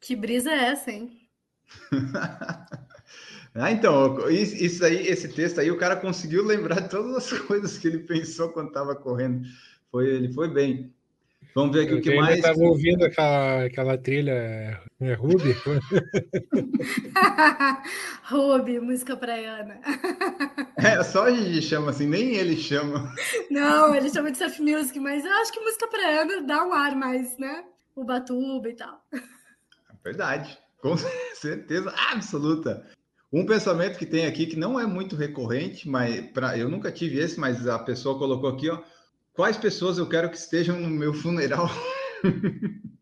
[0.00, 1.28] Que brisa é essa, hein?
[3.54, 7.86] ah, então, isso aí, esse texto aí, o cara conseguiu lembrar todas as coisas que
[7.86, 9.46] ele pensou quando estava correndo.
[9.90, 10.92] Foi, ele foi bem.
[11.56, 12.36] Vamos ver aqui eu o que mais.
[12.36, 15.56] estava ouvindo aquela, aquela trilha é, Ruby.
[18.24, 19.80] Ruby, música praiana.
[20.78, 23.10] É, só a gente chama assim, nem ele chama.
[23.50, 26.94] Não, ele chama de surf music, mas eu acho que música praiana dá um ar
[26.94, 27.64] mais, né?
[27.94, 29.02] O batuba e tal.
[30.04, 30.94] Verdade, com
[31.34, 32.86] certeza absoluta.
[33.32, 37.18] Um pensamento que tem aqui que não é muito recorrente, mas pra, eu nunca tive
[37.18, 38.82] esse, mas a pessoa colocou aqui, ó
[39.36, 41.70] Quais pessoas eu quero que estejam no meu funeral?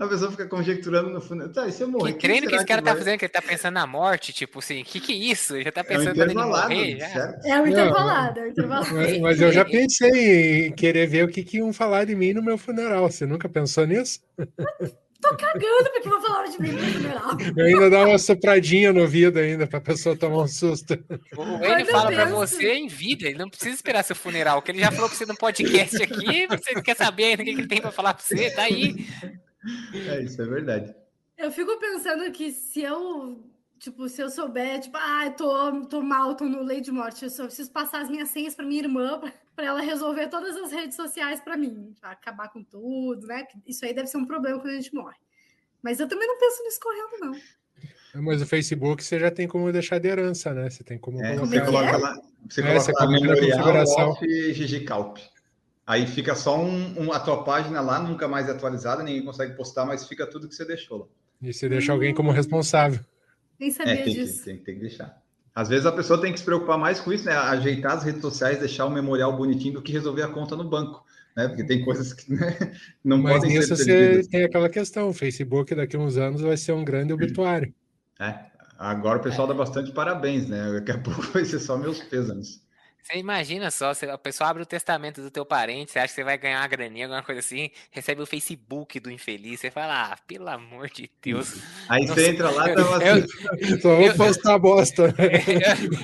[0.00, 1.52] A pessoa fica conjecturando no funeral.
[1.52, 2.14] Tá, e se eu morrer?
[2.14, 3.02] Que treino que esse cara que tá vai...
[3.02, 3.18] fazendo?
[3.18, 4.32] Que ele tá pensando na morte?
[4.32, 5.54] Tipo assim, o que que é isso?
[5.54, 6.98] Ele já tá pensando é um morrer?
[6.98, 7.38] Já.
[7.44, 8.94] É o intervalado, é o intervalado.
[8.94, 12.32] Mas, mas, eu já pensei em querer ver o que, que iam falar de mim
[12.32, 13.10] no meu funeral.
[13.10, 14.20] Você nunca pensou nisso?
[15.24, 17.30] Tô cagando porque vou falar de mim no funeral.
[17.56, 21.02] Eu ainda dá uma sopradinha no ouvido ainda pra pessoa tomar um susto.
[21.34, 24.80] O Wayne fala pra você em vida, ele não precisa esperar seu funeral, que ele
[24.80, 27.80] já falou com você no podcast aqui, você quer saber ainda o que ele tem
[27.80, 29.06] pra falar pra você, tá aí.
[29.94, 30.94] É, isso é verdade.
[31.38, 33.42] Eu fico pensando que se eu
[33.78, 37.30] Tipo, se eu souber, tipo, ah, tô, tô mal, tô no lei de morte, eu
[37.30, 39.20] só preciso passar as minhas senhas para minha irmã
[39.54, 43.46] para ela resolver todas as redes sociais para mim, acabar com tudo, né?
[43.66, 45.16] Isso aí deve ser um problema quando a gente morre.
[45.82, 48.22] Mas eu também não penso nisso correndo, não.
[48.22, 50.70] Mas o Facebook você já tem como deixar de herança, né?
[50.70, 51.36] Você tem como é.
[51.36, 55.18] Você coloca lá, você é, coloca você lá memorial off GG Calp.
[55.86, 59.54] Aí fica só um, um, a tua página lá, nunca mais é atualizada, ninguém consegue
[59.54, 61.06] postar, mas fica tudo que você deixou lá.
[61.42, 61.96] E você deixa hum.
[61.96, 63.00] alguém como responsável.
[63.58, 64.38] Nem sabia é, tem disso.
[64.38, 65.22] Que, tem, tem, que deixar.
[65.54, 67.32] Às vezes a pessoa tem que se preocupar mais com isso, né?
[67.32, 71.04] Ajeitar as redes sociais, deixar o memorial bonitinho do que resolver a conta no banco,
[71.36, 71.46] né?
[71.46, 72.56] Porque tem coisas que né,
[73.04, 74.24] não Mas podem nisso ser perdidas.
[74.24, 77.72] você tem aquela questão, o Facebook daqui a uns anos vai ser um grande obituário.
[78.18, 78.34] É,
[78.78, 80.72] agora o pessoal dá bastante parabéns, né?
[80.72, 82.64] Daqui a pouco vai ser só meus pêsames.
[83.04, 86.14] Você imagina só, você, a pessoa abre o testamento do teu parente, você acha que
[86.14, 90.12] você vai ganhar uma graninha, alguma coisa assim, recebe o Facebook do infeliz, você fala,
[90.12, 91.54] ah, pelo amor de Deus.
[91.86, 95.14] Aí você entra lá e tava assim, só vou postar bosta.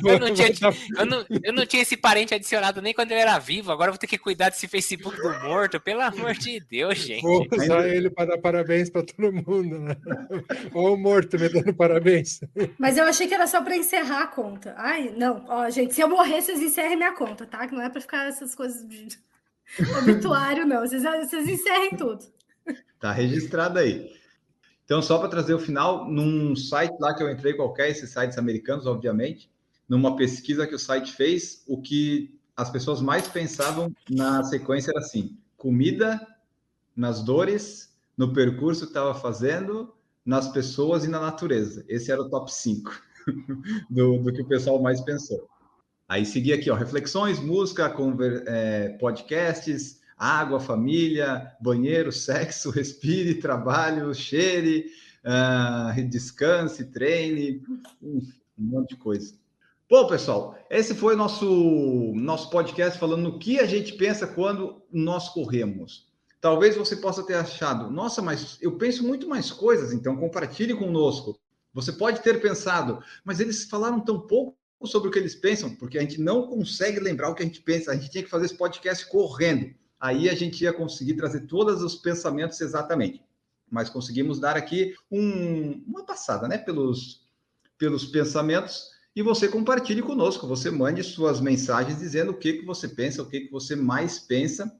[0.05, 0.51] Eu, eu, não tinha,
[0.99, 3.95] eu, não, eu não tinha esse parente adicionado nem quando ele era vivo, agora eu
[3.95, 7.23] vou ter que cuidar desse Facebook do morto, pelo amor de Deus, gente.
[7.23, 9.97] Vou usar ele para dar parabéns para todo mundo, né?
[10.75, 12.41] Ou o morto me dando parabéns.
[12.79, 14.75] Mas eu achei que era só para encerrar a conta.
[14.77, 17.67] Ai, não, ó, gente, se eu morrer, vocês encerram encerrem minha conta, tá?
[17.67, 19.09] Que não é para ficar essas coisas de
[19.99, 20.81] obituário, não.
[20.81, 22.25] Vocês, vocês encerrem tudo.
[22.99, 24.13] Tá registrado aí.
[24.85, 28.37] Então, só para trazer o final, num site lá que eu entrei, qualquer, esses sites
[28.37, 29.51] americanos, obviamente,
[29.89, 34.99] numa pesquisa que o site fez, o que as pessoas mais pensavam na sequência era
[34.99, 36.21] assim: comida,
[36.97, 41.85] nas dores, no percurso que estava fazendo, nas pessoas e na natureza.
[41.89, 42.91] Esse era o top 5
[43.89, 45.49] do, do que o pessoal mais pensou.
[46.11, 54.13] Aí seguir aqui, ó, reflexões, música, conver, é, podcasts, água, família, banheiro, sexo, respire, trabalho,
[54.13, 54.87] cheire,
[55.25, 57.63] uh, descanse, treine,
[58.03, 58.21] um
[58.59, 59.35] monte de coisa.
[59.89, 65.29] Bom, pessoal, esse foi nosso, nosso podcast falando no que a gente pensa quando nós
[65.29, 66.09] corremos.
[66.41, 71.39] Talvez você possa ter achado, nossa, mas eu penso muito mais coisas, então compartilhe conosco.
[71.73, 75.99] Você pode ter pensado, mas eles falaram tão pouco sobre o que eles pensam, porque
[75.99, 77.91] a gente não consegue lembrar o que a gente pensa.
[77.91, 79.75] A gente tinha que fazer esse podcast correndo.
[80.01, 83.23] Aí a gente ia conseguir trazer todos os pensamentos exatamente.
[83.71, 87.27] Mas conseguimos dar aqui um, uma passada, né, pelos,
[87.79, 88.89] pelos pensamentos.
[89.15, 93.27] E você compartilhe conosco, você mande suas mensagens dizendo o que, que você pensa, o
[93.27, 94.73] que, que você mais pensa.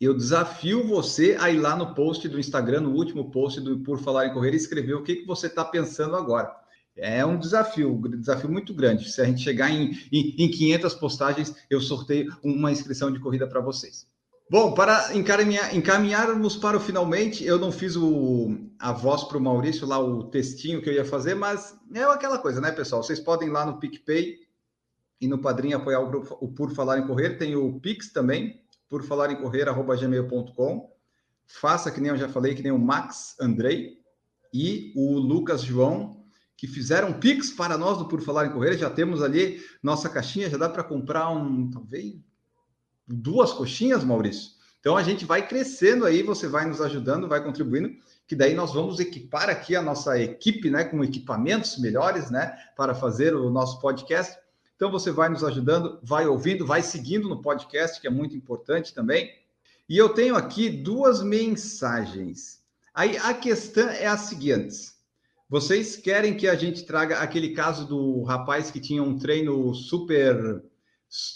[0.00, 3.98] Eu desafio você a ir lá no post do Instagram, no último post do Por
[3.98, 6.54] Falar em Correr, e escrever o que, que você está pensando agora.
[7.00, 9.10] É um desafio, um desafio muito grande.
[9.10, 13.46] Se a gente chegar em, em, em 500 postagens, eu sorteio uma inscrição de corrida
[13.46, 14.06] para vocês.
[14.50, 19.40] Bom, para encaminhar, encaminharmos para o finalmente, eu não fiz o, a voz para o
[19.40, 23.02] Maurício lá, o textinho que eu ia fazer, mas é aquela coisa, né, pessoal?
[23.02, 24.40] Vocês podem ir lá no PicPay
[25.20, 28.60] e no Padrinho apoiar o, grupo, o Por Falar em Correr, tem o Pix também,
[28.88, 30.90] por falar em correr, arroba gmail.com.
[31.46, 33.98] Faça que nem eu já falei, que nem o Max Andrei
[34.52, 36.19] e o Lucas João,
[36.60, 38.76] que fizeram Pix para nós do Por Falar em Correr.
[38.76, 42.16] Já temos ali nossa caixinha, já dá para comprar um, talvez,
[43.08, 44.50] duas coxinhas, Maurício.
[44.78, 47.96] Então a gente vai crescendo aí, você vai nos ajudando, vai contribuindo,
[48.26, 52.94] que daí nós vamos equipar aqui a nossa equipe, né, com equipamentos melhores, né, para
[52.94, 54.38] fazer o nosso podcast.
[54.76, 58.92] Então você vai nos ajudando, vai ouvindo, vai seguindo no podcast, que é muito importante
[58.92, 59.32] também.
[59.88, 62.60] E eu tenho aqui duas mensagens.
[62.92, 64.99] Aí a questão é a seguinte:
[65.50, 70.62] vocês querem que a gente traga aquele caso do rapaz que tinha um treino super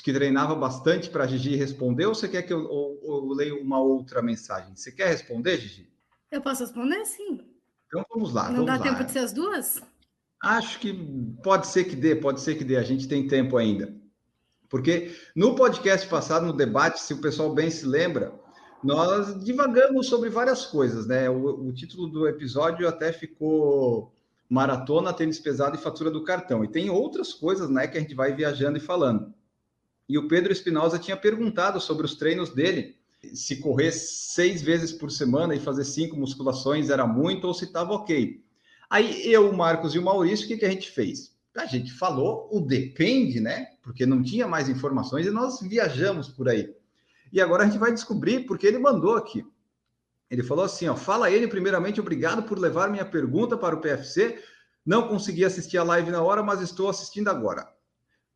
[0.04, 3.60] que treinava bastante para a Gigi responder, ou você quer que eu, eu, eu leia
[3.60, 4.76] uma outra mensagem?
[4.76, 5.92] Você quer responder, Gigi?
[6.30, 7.40] Eu posso responder, sim.
[7.88, 8.44] Então vamos lá.
[8.44, 8.82] Não vamos dá lá.
[8.82, 9.82] tempo de ser as duas?
[10.40, 10.92] Acho que
[11.42, 12.76] pode ser que dê, pode ser que dê.
[12.76, 13.92] A gente tem tempo ainda.
[14.68, 18.32] Porque no podcast passado, no debate, se o pessoal bem se lembra,
[18.84, 21.30] nós divagamos sobre várias coisas, né?
[21.30, 24.12] O, o título do episódio até ficou
[24.46, 26.62] Maratona, Tênis Pesado e Fatura do Cartão.
[26.62, 29.32] E tem outras coisas, né, que a gente vai viajando e falando.
[30.06, 32.94] E o Pedro Espinosa tinha perguntado sobre os treinos dele,
[33.32, 37.94] se correr seis vezes por semana e fazer cinco musculações era muito ou se estava
[37.94, 38.44] ok.
[38.90, 41.34] Aí eu, o Marcos e o Maurício, o que, que a gente fez?
[41.56, 43.68] A gente falou o depende, né?
[43.82, 46.74] Porque não tinha mais informações e nós viajamos por aí.
[47.34, 49.44] E agora a gente vai descobrir porque ele mandou aqui.
[50.30, 54.40] Ele falou assim: ó, fala ele, primeiramente, obrigado por levar minha pergunta para o PFC.
[54.86, 57.68] Não consegui assistir a live na hora, mas estou assistindo agora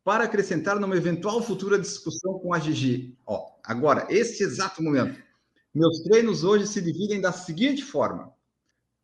[0.03, 3.17] para acrescentar numa eventual futura discussão com a Gigi.
[3.25, 5.17] Ó, agora, esse exato momento.
[5.73, 8.33] Meus treinos hoje se dividem da seguinte forma: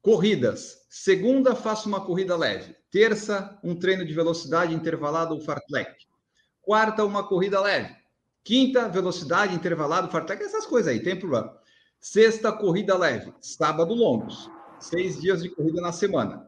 [0.01, 0.85] corridas.
[0.89, 2.75] Segunda, faço uma corrida leve.
[2.91, 5.95] Terça, um treino de velocidade intervalado ou fartlek.
[6.61, 7.95] Quarta, uma corrida leve.
[8.45, 11.57] Quinta, velocidade intervalado, fartlek, essas coisas aí, tem problema.
[11.99, 13.33] Sexta, corrida leve.
[13.41, 14.47] Sábado, longos.
[14.79, 16.47] Seis dias de corrida na semana.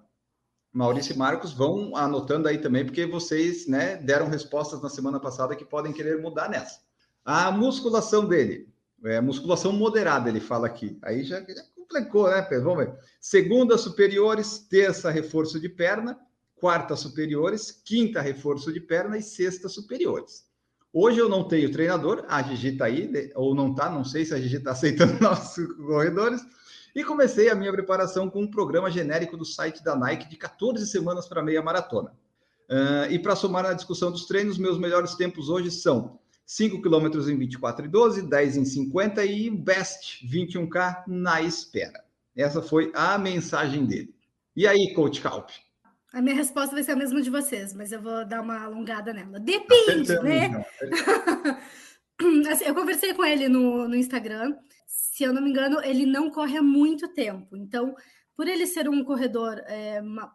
[0.71, 5.55] Maurício e Marcos vão anotando aí também, porque vocês né, deram respostas na semana passada
[5.55, 6.79] que podem querer mudar nessa.
[7.25, 8.71] A musculação dele,
[9.03, 10.99] é musculação moderada, ele fala aqui.
[11.01, 12.65] Aí já, já complicou, né, Pedro?
[12.65, 12.99] Vamos ver.
[13.19, 14.59] Segunda, superiores.
[14.59, 16.19] Terça, reforço de perna.
[16.57, 17.71] Quarta, superiores.
[17.71, 19.17] Quinta, reforço de perna.
[19.17, 20.46] E sexta, superiores.
[20.93, 24.33] Hoje eu não tenho treinador, a Gigi está aí, ou não está, não sei se
[24.33, 26.41] a Gigi está aceitando nossos corredores.
[26.95, 30.85] E comecei a minha preparação com um programa genérico do site da Nike de 14
[30.87, 32.11] semanas para meia maratona.
[32.69, 37.07] Uh, e para somar na discussão dos treinos, meus melhores tempos hoje são 5 km
[37.29, 42.03] em 24 e 12, 10 em 50 e best 21K na espera.
[42.35, 44.15] Essa foi a mensagem dele.
[44.55, 45.49] E aí, Coach Calp?
[46.17, 49.13] A minha resposta vai ser a mesma de vocês, mas eu vou dar uma alongada
[49.13, 49.39] nela.
[49.39, 50.65] Depende, né?
[52.51, 54.55] Assim, eu conversei com ele no, no Instagram
[54.87, 57.57] se eu não me engano, ele não corre há muito tempo.
[57.57, 57.95] Então,
[58.35, 60.31] por ele ser um corredor, é, uma,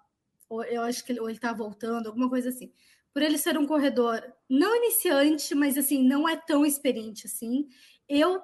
[0.68, 2.72] eu acho que ele, ou ele está voltando, alguma coisa assim.
[3.14, 4.20] Por ele ser um corredor
[4.51, 7.68] não iniciante, mas assim, não é tão experiente assim,
[8.09, 8.43] eu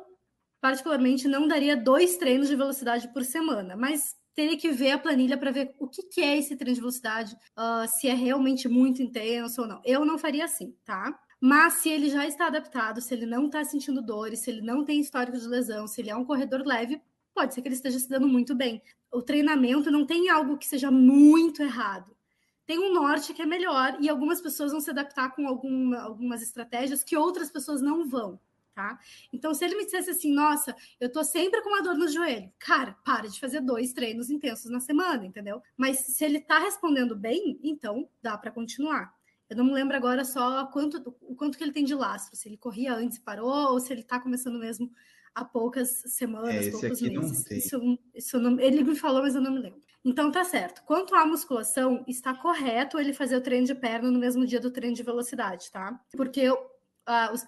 [0.61, 5.37] particularmente não daria dois treinos de velocidade por semana, mas teria que ver a planilha
[5.37, 9.03] para ver o que, que, é esse treino de velocidade, uh, se é realmente muito
[9.03, 9.83] intenso ou não.
[9.85, 11.19] Eu não faria assim, tá?
[11.41, 14.85] Mas se ele já está adaptado, se ele não está sentindo dores, se ele não
[14.85, 17.03] tem histórico de lesão, se ele é um corredor leve,
[17.35, 18.81] pode ser que ele esteja se dando muito bem.
[19.11, 22.17] O treinamento não tem algo que seja muito errado.
[22.65, 26.43] Tem um norte que é melhor e algumas pessoas vão se adaptar com alguma, algumas
[26.43, 28.39] estratégias que outras pessoas não vão.
[28.79, 28.97] Tá?
[29.33, 32.49] Então, se ele me dissesse assim, nossa, eu tô sempre com uma dor no joelho,
[32.61, 35.61] cara, para de fazer dois treinos intensos na semana, entendeu?
[35.77, 39.13] Mas se ele tá respondendo bem, então dá para continuar.
[39.51, 42.49] Eu não me lembro agora só quanto, o quanto que ele tem de lastro, se
[42.49, 44.89] ele corria antes e parou, ou se ele está começando mesmo
[45.35, 47.51] há poucas semanas, é, poucos meses.
[47.51, 49.81] Isso, isso não, ele me falou, mas eu não me lembro.
[50.05, 50.85] Então tá certo.
[50.85, 54.71] Quanto à musculação, está correto ele fazer o treino de perna no mesmo dia do
[54.71, 56.01] treino de velocidade, tá?
[56.17, 56.78] Porque o,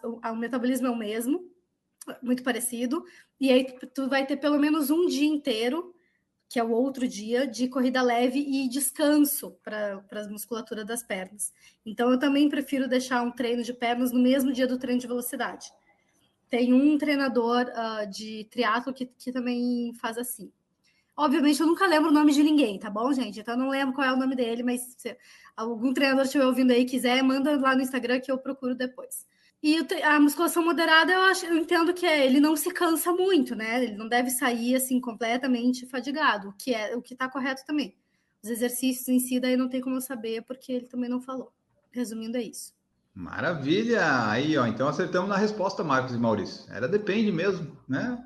[0.05, 1.49] o, o metabolismo é o mesmo,
[2.23, 3.05] muito parecido,
[3.39, 5.95] e aí tu vai ter pelo menos um dia inteiro
[6.51, 11.53] que é o outro dia de corrida leve e descanso para a musculatura das pernas.
[11.87, 15.07] Então, eu também prefiro deixar um treino de pernas no mesmo dia do treino de
[15.07, 15.73] velocidade.
[16.49, 20.51] Tem um treinador uh, de triatlo que, que também faz assim.
[21.17, 23.39] Obviamente, eu nunca lembro o nome de ninguém, tá bom, gente?
[23.39, 25.17] Então, eu não lembro qual é o nome dele, mas se
[25.57, 29.25] algum treinador estiver ouvindo aí quiser, manda lá no Instagram que eu procuro depois.
[29.63, 33.55] E a musculação moderada, eu, acho, eu entendo que é, ele não se cansa muito,
[33.55, 33.85] né?
[33.85, 37.95] Ele não deve sair assim completamente fadigado, o que é o que está correto também.
[38.43, 41.53] Os exercícios em si, daí não tem como eu saber, porque ele também não falou.
[41.91, 42.73] Resumindo, é isso.
[43.15, 44.31] Maravilha!
[44.31, 46.65] Aí, ó, então acertamos na resposta, Marcos e Maurício.
[46.73, 48.19] Era depende mesmo, né?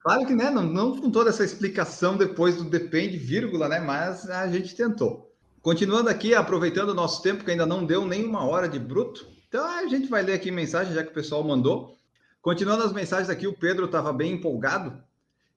[0.00, 3.78] Claro que né, não, não com toda essa explicação depois do depende, vírgula, né?
[3.78, 5.34] Mas a gente tentou.
[5.60, 9.26] Continuando aqui, aproveitando o nosso tempo, que ainda não deu nem uma hora de bruto,
[9.48, 11.96] então a gente vai ler aqui mensagem, já que o pessoal mandou.
[12.42, 15.02] Continuando as mensagens aqui, o Pedro estava bem empolgado.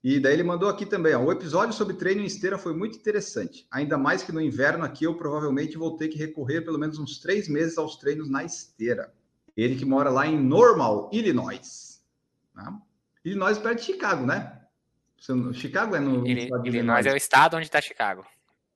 [0.03, 2.97] E daí ele mandou aqui também, ó, o episódio sobre treino em esteira foi muito
[2.97, 3.67] interessante.
[3.69, 7.19] Ainda mais que no inverno aqui eu provavelmente vou ter que recorrer pelo menos uns
[7.19, 9.13] três meses aos treinos na esteira.
[9.55, 12.01] Ele que mora lá em Normal, Illinois.
[12.55, 12.73] Tá?
[13.23, 14.59] Illinois perto de Chicago, né?
[15.53, 16.25] Chicago é no.
[16.25, 18.25] Illinois é o estado onde está Chicago.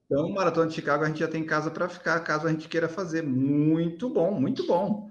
[0.06, 2.88] Então, Maratona de Chicago a gente já tem casa para ficar, caso a gente queira
[2.88, 3.22] fazer.
[3.22, 5.10] Muito bom, muito bom.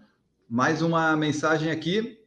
[0.50, 2.20] Mais uma mensagem aqui.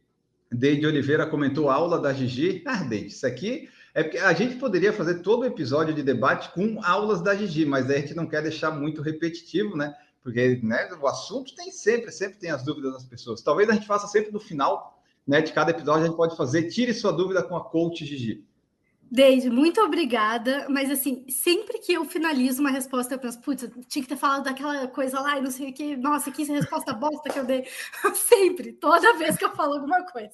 [0.51, 2.63] Deide Oliveira comentou aula da Gigi.
[2.65, 6.51] Ah, Deide, isso aqui é porque a gente poderia fazer todo o episódio de debate
[6.53, 9.93] com aulas da Gigi, mas a gente não quer deixar muito repetitivo, né?
[10.21, 13.41] Porque né, o assunto tem sempre, sempre tem as dúvidas das pessoas.
[13.41, 16.69] Talvez a gente faça sempre no final né, de cada episódio, a gente pode fazer
[16.69, 18.45] tire sua dúvida com a coach Gigi.
[19.11, 20.67] Deide, muito obrigada.
[20.69, 24.43] Mas assim, sempre que eu finalizo uma resposta, eu penso, putz, tinha que ter falado
[24.43, 25.97] daquela coisa lá e não sei o que.
[25.97, 27.65] Nossa, que resposta bosta que eu dei.
[28.13, 30.33] sempre, toda vez que eu falo alguma coisa.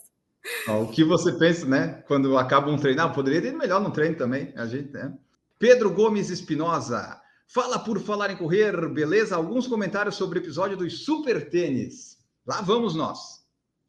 [0.67, 2.03] O que você pensa, né?
[2.07, 4.53] Quando acaba um treino, ah, poderia ter melhor no treino também.
[4.55, 5.13] A gente, né?
[5.57, 7.19] Pedro Gomes Espinosa.
[7.47, 9.35] Fala por falar em correr, beleza?
[9.35, 12.17] Alguns comentários sobre o episódio dos super tênis.
[12.45, 13.44] Lá vamos nós.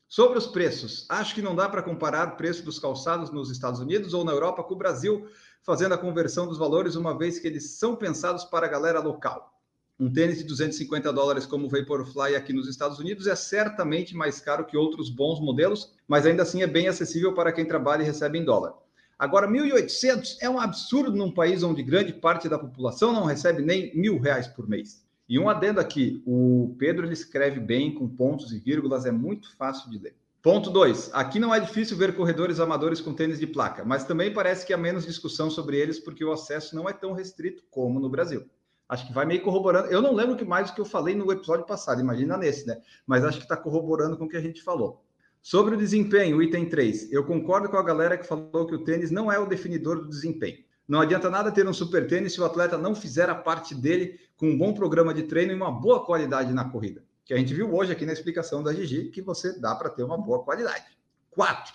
[0.08, 3.80] Sobre os preços, acho que não dá para comparar o preço dos calçados nos Estados
[3.80, 5.26] Unidos ou na Europa com o Brasil,
[5.64, 9.52] fazendo a conversão dos valores, uma vez que eles são pensados para a galera local.
[9.98, 14.38] Um tênis de 250 dólares como o Vaporfly aqui nos Estados Unidos é certamente mais
[14.38, 18.06] caro que outros bons modelos, mas ainda assim é bem acessível para quem trabalha e
[18.06, 18.74] recebe em dólar.
[19.18, 23.92] Agora, 1.800 é um absurdo num país onde grande parte da população não recebe nem
[23.96, 25.05] mil reais por mês.
[25.28, 29.54] E um adendo aqui, o Pedro ele escreve bem, com pontos e vírgulas, é muito
[29.56, 30.16] fácil de ler.
[30.40, 31.10] Ponto 2.
[31.12, 34.72] Aqui não é difícil ver corredores amadores com tênis de placa, mas também parece que
[34.72, 38.44] há menos discussão sobre eles porque o acesso não é tão restrito como no Brasil.
[38.88, 39.88] Acho que vai meio corroborando.
[39.88, 42.80] Eu não lembro que mais do que eu falei no episódio passado, imagina nesse, né?
[43.04, 45.02] Mas acho que está corroborando com o que a gente falou.
[45.42, 47.12] Sobre o desempenho, item 3.
[47.12, 50.08] Eu concordo com a galera que falou que o tênis não é o definidor do
[50.08, 50.58] desempenho.
[50.88, 54.20] Não adianta nada ter um super tênis se o atleta não fizer a parte dele
[54.36, 57.02] com um bom programa de treino e uma boa qualidade na corrida.
[57.24, 60.04] Que a gente viu hoje aqui na explicação da Gigi, que você dá para ter
[60.04, 60.84] uma boa qualidade.
[61.28, 61.74] Quatro.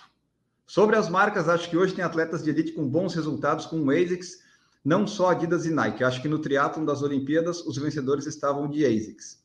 [0.66, 3.90] Sobre as marcas, acho que hoje tem atletas de elite com bons resultados com o
[3.90, 4.40] ASICS,
[4.82, 6.02] não só Adidas e Nike.
[6.02, 9.42] Acho que no triatlon das Olimpíadas os vencedores estavam de ASICS.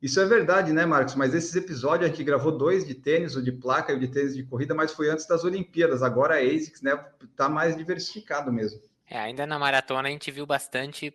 [0.00, 1.14] Isso é verdade, né, Marcos?
[1.14, 4.08] Mas esses episódios a gente gravou dois de tênis, o de placa e o de
[4.08, 6.02] tênis de corrida, mas foi antes das Olimpíadas.
[6.02, 6.96] Agora a ASICS, né,
[7.36, 8.80] tá mais diversificado mesmo.
[9.08, 11.14] É, ainda na maratona a gente viu bastante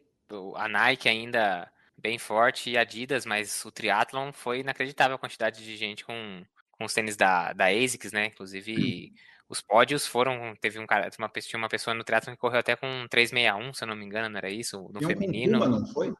[0.55, 5.63] a Nike ainda bem forte e a Adidas, mas o triatlon foi inacreditável a quantidade
[5.63, 8.27] de gente com, com os tênis da, da ASICS, né?
[8.27, 9.13] Inclusive,
[9.47, 10.55] os pódios foram.
[10.61, 13.83] Teve um cara, uma, tinha uma pessoa no triatlon que correu até com 361, se
[13.83, 14.89] eu não me engano, não era isso?
[14.93, 15.59] No feminino.
[15.59, 16.13] Puma, não foi?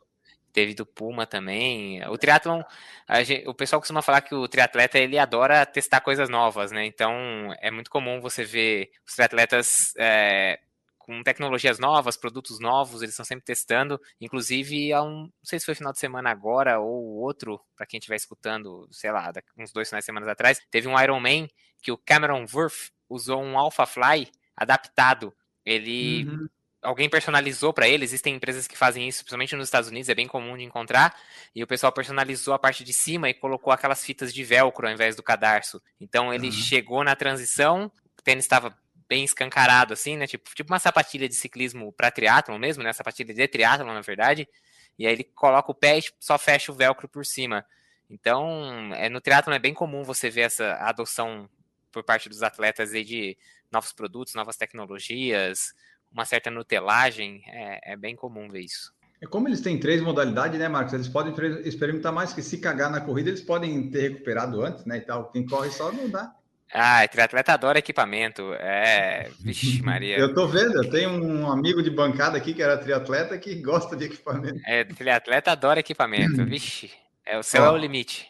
[0.52, 2.04] Teve do Puma também.
[2.08, 2.64] O triatlon,
[3.24, 6.86] gente, o pessoal costuma falar que o triatleta ele adora testar coisas novas, né?
[6.86, 7.14] Então
[7.62, 10.60] é muito comum você ver os triatletas é,
[11.10, 14.00] com tecnologias novas, produtos novos, eles estão sempre testando.
[14.22, 17.98] Inclusive, há um, não sei se foi final de semana agora ou outro, para quem
[17.98, 21.48] estiver escutando, sei lá, uns dois finais de semana atrás, teve um Iron Man
[21.82, 25.34] que o Cameron Wurf usou um Alpha Fly adaptado.
[25.66, 26.26] Ele.
[26.26, 26.48] Uhum.
[26.80, 30.28] Alguém personalizou para ele, existem empresas que fazem isso, principalmente nos Estados Unidos, é bem
[30.28, 31.14] comum de encontrar,
[31.54, 34.94] e o pessoal personalizou a parte de cima e colocou aquelas fitas de velcro ao
[34.94, 35.82] invés do cadarço.
[36.00, 36.54] Então ele uhum.
[36.54, 38.78] chegou na transição, o tênis estava
[39.10, 40.28] bem escancarado, assim, né?
[40.28, 42.94] Tipo, tipo uma sapatilha de ciclismo para triatlon mesmo, né?
[42.94, 44.48] Sapatilha de triatlon, na verdade.
[44.98, 47.66] E aí ele coloca o pé e só fecha o velcro por cima.
[48.08, 51.50] Então, é, no triatlon é bem comum você ver essa adoção
[51.92, 53.36] por parte dos atletas aí de
[53.72, 55.74] novos produtos, novas tecnologias,
[56.12, 57.42] uma certa nutelagem.
[57.48, 58.94] É, é bem comum ver isso.
[59.22, 60.94] É como eles têm três modalidades, né, Marcos?
[60.94, 61.34] Eles podem
[61.68, 64.98] experimentar mais que se cagar na corrida, eles podem ter recuperado antes, né?
[64.98, 65.32] E tal.
[65.32, 66.34] Quem corre só não dá.
[66.74, 68.54] Ah, triatleta adora equipamento.
[68.54, 70.18] É, vixe, Maria.
[70.18, 73.96] Eu tô vendo, eu tenho um amigo de bancada aqui que era triatleta que gosta
[73.96, 74.60] de equipamento.
[74.66, 76.46] É, triatleta adora equipamento.
[76.46, 76.92] Vixe,
[77.26, 78.28] é, o céu é o limite.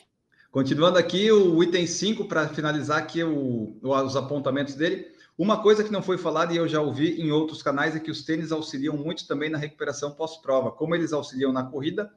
[0.52, 5.06] Continuando aqui, o item 5, para finalizar aqui o, os apontamentos dele.
[5.38, 8.12] Uma coisa que não foi falada e eu já ouvi em outros canais é que
[8.12, 10.72] os tênis auxiliam muito também na recuperação pós-prova.
[10.72, 12.12] Como eles auxiliam na corrida,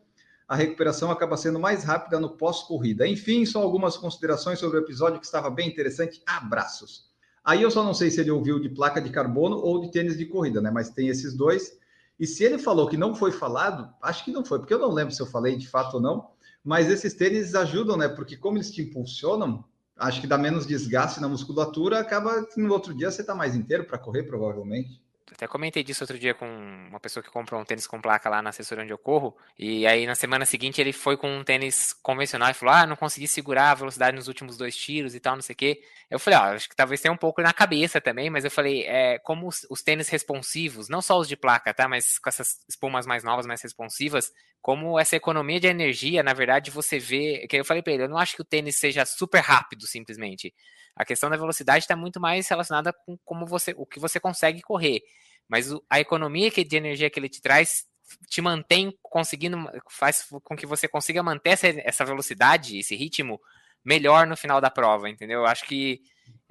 [0.48, 3.06] a recuperação acaba sendo mais rápida no pós-corrida.
[3.06, 6.22] Enfim, só algumas considerações sobre o episódio que estava bem interessante.
[6.26, 7.10] Abraços.
[7.44, 10.16] Aí eu só não sei se ele ouviu de placa de carbono ou de tênis
[10.16, 10.70] de corrida, né?
[10.70, 11.78] Mas tem esses dois.
[12.18, 14.92] E se ele falou que não foi falado, acho que não foi, porque eu não
[14.92, 16.30] lembro se eu falei de fato ou não.
[16.64, 18.08] Mas esses tênis ajudam, né?
[18.08, 19.64] Porque como eles te impulsionam,
[19.96, 23.56] acho que dá menos desgaste na musculatura, acaba que no outro dia você está mais
[23.56, 27.64] inteiro para correr, provavelmente até comentei disso outro dia com uma pessoa que comprou um
[27.64, 29.36] tênis com placa lá na assessoria onde eu corro.
[29.58, 32.96] E aí na semana seguinte ele foi com um tênis convencional e falou: Ah, não
[32.96, 35.82] consegui segurar a velocidade nos últimos dois tiros e tal, não sei o quê.
[36.10, 38.84] Eu falei: Ah, acho que talvez tenha um pouco na cabeça também, mas eu falei:
[38.84, 41.88] É como os, os tênis responsivos, não só os de placa, tá?
[41.88, 44.32] Mas com essas espumas mais novas, mais responsivas,
[44.62, 47.46] como essa economia de energia, na verdade, você vê.
[47.48, 50.54] Que eu falei para ele: Eu não acho que o tênis seja super rápido, simplesmente.
[50.94, 54.62] A questão da velocidade está muito mais relacionada com como você, o que você consegue
[54.62, 55.02] correr.
[55.48, 57.84] Mas a economia de energia que ele te traz
[58.28, 59.56] te mantém conseguindo,
[59.90, 63.40] faz com que você consiga manter essa, essa velocidade, esse ritmo
[63.84, 65.40] melhor no final da prova, entendeu?
[65.40, 66.00] Eu acho que.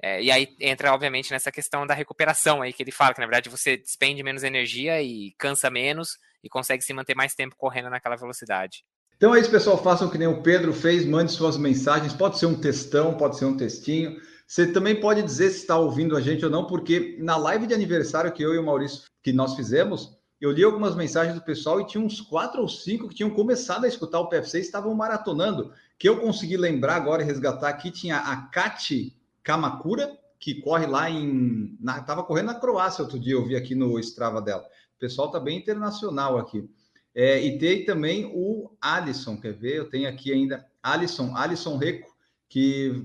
[0.02, 3.26] É, e aí entra, obviamente, nessa questão da recuperação aí que ele fala, que na
[3.26, 7.90] verdade você despende menos energia e cansa menos e consegue se manter mais tempo correndo
[7.90, 8.84] naquela velocidade.
[9.16, 9.80] Então é isso, pessoal.
[9.82, 12.12] Façam que nem o Pedro fez, mande suas mensagens.
[12.12, 14.20] Pode ser um textão, pode ser um textinho.
[14.46, 17.72] Você também pode dizer se está ouvindo a gente ou não, porque na live de
[17.74, 21.80] aniversário que eu e o Maurício que nós fizemos, eu li algumas mensagens do pessoal
[21.80, 24.92] e tinha uns quatro ou cinco que tinham começado a escutar o PFC e estavam
[24.92, 25.72] maratonando.
[25.96, 31.08] Que eu consegui lembrar agora e resgatar aqui, tinha a Kati Kamakura, que corre lá
[31.08, 31.78] em.
[31.96, 34.64] Estava correndo na Croácia outro dia, eu vi aqui no Strava dela.
[35.02, 36.70] Pessoal está bem internacional aqui.
[37.12, 39.78] É, e tem também o Alisson, quer ver?
[39.78, 42.08] Eu tenho aqui ainda Alisson, Alisson Reco,
[42.48, 43.04] que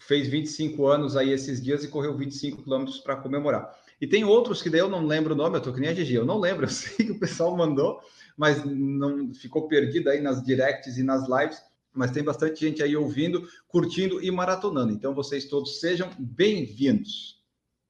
[0.00, 3.72] fez 25 anos aí esses dias e correu 25 quilômetros para comemorar.
[4.00, 5.94] E tem outros que daí eu não lembro o nome, eu tô que nem a
[5.94, 8.00] Gigi, eu não lembro, eu sei que o pessoal mandou,
[8.36, 11.62] mas não ficou perdido aí nas directs e nas lives,
[11.94, 14.92] mas tem bastante gente aí ouvindo, curtindo e maratonando.
[14.92, 17.35] Então vocês todos sejam bem-vindos.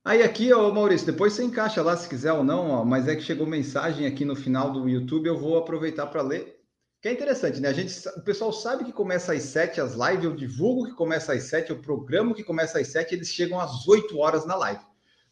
[0.07, 3.17] Aí aqui, ó, Maurício, depois você encaixa lá se quiser ou não, ó, mas é
[3.17, 6.57] que chegou mensagem aqui no final do YouTube, eu vou aproveitar para ler
[7.03, 7.69] que é interessante, né?
[7.69, 11.33] A gente, o pessoal sabe que começa às 7 as lives, eu divulgo que começa
[11.33, 14.81] às 7, eu programo que começa às 7, eles chegam às 8 horas na live.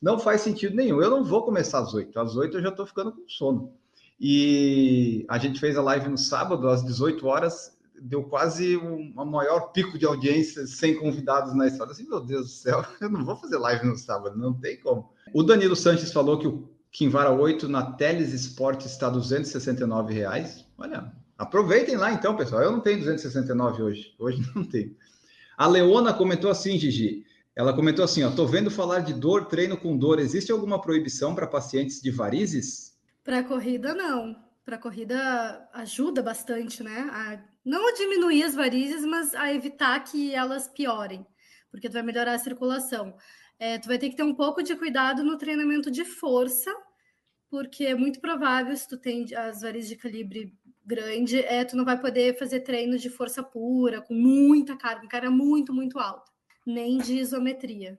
[0.01, 1.03] Não faz sentido nenhum.
[1.03, 2.17] Eu não vou começar às 8.
[2.21, 3.73] Às 8 eu já estou ficando com sono.
[4.21, 9.73] E a gente fez a live no sábado, às 18 horas, deu quase um maior
[9.73, 11.93] pico de audiência sem convidados na história.
[11.93, 15.11] Assim, meu Deus do céu, eu não vou fazer live no sábado, não tem como.
[15.33, 20.65] O Danilo Sanches falou que o Kinvara 8 na Teles Esporte está 269 reais.
[20.79, 22.63] Olha, Aproveitem lá então, pessoal.
[22.63, 24.15] Eu não tenho 269 hoje.
[24.19, 24.97] Hoje não tenho.
[25.57, 27.25] A Leona comentou assim, Gigi.
[27.57, 30.19] Ela comentou assim: ó, tô vendo falar de dor, treino com dor.
[30.19, 32.95] Existe alguma proibição para pacientes de varizes?
[33.23, 34.37] Para corrida, não.
[34.65, 37.09] Para corrida ajuda bastante, né?
[37.13, 41.27] A, não a diminuir as varizes, mas a evitar que elas piorem,
[41.71, 43.17] porque tu vai melhorar a circulação.
[43.59, 46.75] É, tu vai ter que ter um pouco de cuidado no treinamento de força,
[47.49, 50.53] porque é muito provável, se tu tem as varizes de calibre
[50.85, 55.31] grande, é, tu não vai poder fazer treinos de força pura, com muita carga, carga
[55.31, 56.31] muito, muito alta,
[56.67, 57.99] nem de isometria.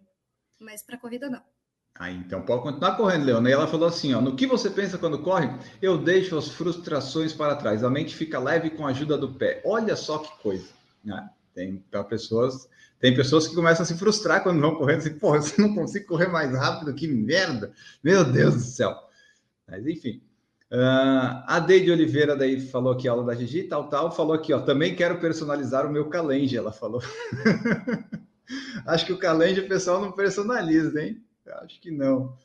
[0.60, 1.55] Mas para corrida, não.
[1.98, 3.50] Ah, então pode continuar correndo, Leona.
[3.50, 5.50] E ela falou assim: ó, no que você pensa quando corre?
[5.82, 7.84] Eu deixo as frustrações para trás.
[7.84, 9.62] A mente fica leve com a ajuda do pé.
[9.66, 10.68] Olha só que coisa.
[11.10, 12.68] Ah, tem pessoas,
[13.00, 16.06] tem pessoas que começam a se frustrar quando vão correndo, assim, porra, eu não consigo
[16.06, 17.72] correr mais rápido, que merda!
[18.04, 18.94] Meu Deus do céu.
[19.68, 20.22] Mas enfim.
[20.72, 24.60] Uh, a Deide Oliveira daí falou aqui aula da Gigi, tal, tal, falou aqui, ó,
[24.60, 27.02] também quero personalizar o meu calenge, ela falou.
[28.86, 31.24] Acho que o calenge o pessoal não personaliza, hein?
[31.54, 32.38] Acho que não.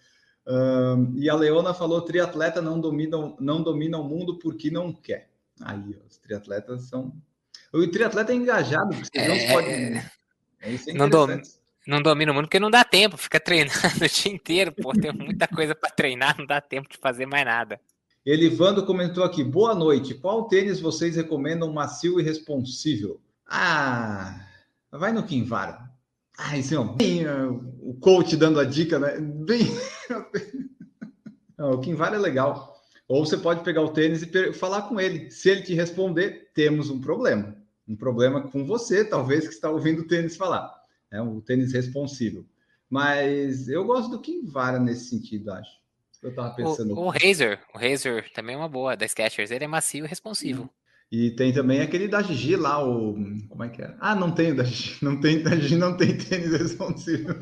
[0.47, 5.31] Uh, e a Leona falou, triatleta não domina, não domina o mundo porque não quer.
[5.61, 7.13] Aí, ó, os triatletas são...
[7.73, 9.29] O triatleta é engajado, porque é...
[9.29, 9.69] não pode...
[10.63, 11.27] É, isso é não, dom...
[11.87, 15.13] não domina o mundo porque não dá tempo, fica treinando o dia inteiro, pô, tem
[15.13, 17.81] muita coisa para treinar, não dá tempo de fazer mais nada.
[18.25, 20.15] Elivando comentou aqui: boa noite.
[20.15, 23.21] Qual tênis vocês recomendam macio e responsível?
[23.47, 24.47] Ah,
[24.93, 25.90] vai no Kinvara.
[26.43, 29.19] Ah, isso é bem uh, o coach dando a dica, né?
[29.21, 29.67] Bem.
[31.59, 32.81] Não, o Kinvara é legal.
[33.07, 35.31] Ou você pode pegar o tênis e falar com ele.
[35.31, 37.55] Se ele te responder, temos um problema.
[37.87, 40.73] Um problema com você, talvez, que está ouvindo o tênis falar.
[41.11, 42.47] É um tênis responsível.
[42.89, 45.79] Mas eu gosto do Kinvara nesse sentido, acho.
[46.23, 46.95] Eu tava pensando.
[46.95, 49.51] O, o Razer, o Razer também é uma boa, da Skechers.
[49.51, 50.71] Ele é macio e responsivo.
[51.11, 53.17] E tem também aquele da Gigi lá, o.
[53.49, 53.97] Como é que é?
[53.99, 55.05] Ah, não tem o da Gigi.
[55.05, 57.35] Não tem da Gigi, não tem tênis responsivo.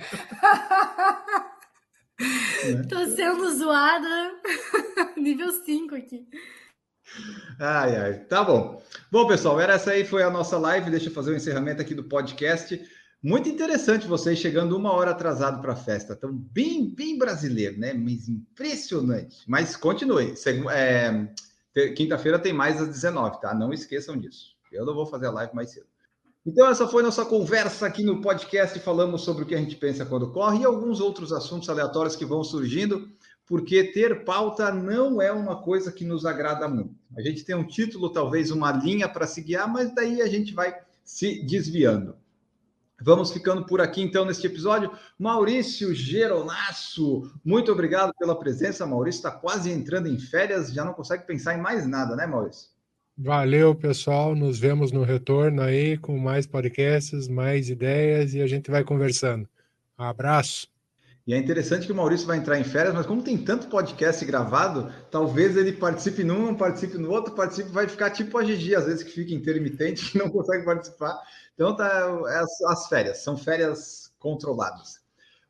[2.65, 3.11] Estou né?
[3.15, 4.33] sendo zoada
[5.19, 6.27] nível 5 aqui.
[7.59, 8.83] Ai, ai, tá bom.
[9.11, 10.91] Bom, pessoal, era essa aí foi a nossa live.
[10.91, 12.81] Deixa eu fazer o um encerramento aqui do podcast.
[13.23, 16.15] Muito interessante vocês chegando uma hora atrasado para a festa.
[16.17, 17.93] Então, bem, bem brasileiro, né?
[17.93, 19.45] Mas impressionante.
[19.47, 20.35] Mas continue.
[20.71, 21.29] É,
[21.95, 23.55] Quinta-feira tem mais às 19, tá?
[23.55, 24.57] Não esqueçam disso.
[24.73, 25.87] Eu não vou fazer a live mais cedo.
[26.47, 28.79] Então, essa foi nossa conversa aqui no podcast.
[28.81, 32.25] Falamos sobre o que a gente pensa quando corre e alguns outros assuntos aleatórios que
[32.25, 33.11] vão surgindo,
[33.47, 36.95] porque ter pauta não é uma coisa que nos agrada muito.
[37.17, 40.55] A gente tem um título, talvez uma linha para se guiar, mas daí a gente
[40.55, 40.75] vai
[41.05, 42.15] se desviando.
[43.01, 44.91] Vamos ficando por aqui então neste episódio.
[45.19, 48.87] Maurício Geronasso, muito obrigado pela presença.
[48.87, 52.71] Maurício está quase entrando em férias, já não consegue pensar em mais nada, né, Maurício?
[53.17, 54.35] Valeu, pessoal.
[54.35, 59.49] Nos vemos no retorno aí com mais podcasts, mais ideias e a gente vai conversando.
[59.99, 60.69] Um abraço.
[61.29, 64.25] E é interessante que o Maurício vai entrar em férias, mas como tem tanto podcast
[64.25, 68.87] gravado, talvez ele participe num, participe no outro, participe, vai ficar tipo a Gigi, às
[68.87, 71.21] vezes que fica intermitente, que não consegue participar.
[71.55, 71.87] Então tá
[72.29, 75.01] é as, as férias, são férias controladas.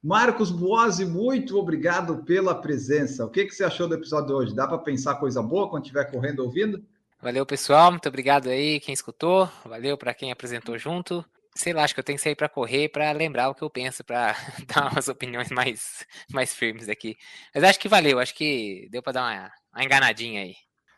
[0.03, 3.25] Marcos Boazzi, muito obrigado pela presença.
[3.25, 4.57] O que, que você achou do episódio de hoje?
[4.57, 6.83] Dá para pensar coisa boa quando estiver correndo ouvindo?
[7.23, 7.93] Valeu, pessoal.
[7.93, 9.49] Muito obrigado aí quem escutou.
[9.65, 11.25] Valeu para quem apresentou junto.
[11.55, 13.71] Sei lá, acho que eu tenho que sair para correr para lembrar o que eu
[13.71, 14.35] penso, para
[14.67, 17.17] dar umas opiniões mais, mais firmes aqui.
[17.55, 20.55] Mas acho que valeu, acho que deu para dar uma, uma enganadinha aí.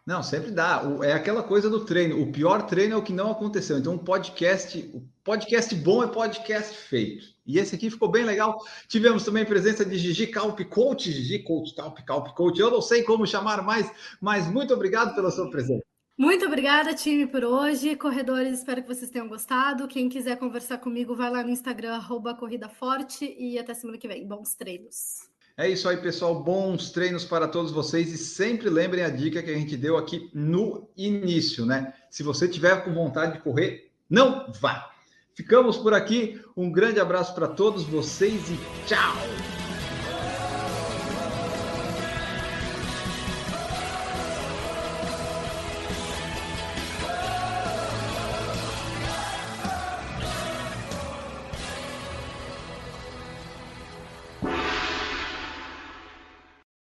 [0.06, 0.82] Não, sempre dá.
[1.02, 2.20] É aquela coisa do treino.
[2.20, 3.78] O pior treino é o que não aconteceu.
[3.78, 7.26] Então, um podcast, o podcast bom é podcast feito.
[7.46, 8.58] E esse aqui ficou bem legal.
[8.88, 12.58] Tivemos também presença de Gigi Calp Coach, Gigi Coach, Calp, Calp Coach.
[12.58, 13.90] Eu não sei como chamar mais,
[14.20, 15.84] mas muito obrigado pela sua presença.
[16.20, 17.96] Muito obrigada, time, por hoje.
[17.96, 19.88] Corredores, espero que vocês tenham gostado.
[19.88, 24.06] Quem quiser conversar comigo, vai lá no Instagram, arroba Corrida Forte, e até semana que
[24.06, 24.26] vem.
[24.26, 25.30] Bons treinos.
[25.56, 26.44] É isso aí, pessoal.
[26.44, 28.12] Bons treinos para todos vocês.
[28.12, 31.94] E sempre lembrem a dica que a gente deu aqui no início, né?
[32.10, 34.90] Se você tiver com vontade de correr, não vá.
[35.34, 36.38] Ficamos por aqui.
[36.54, 39.69] Um grande abraço para todos vocês e tchau!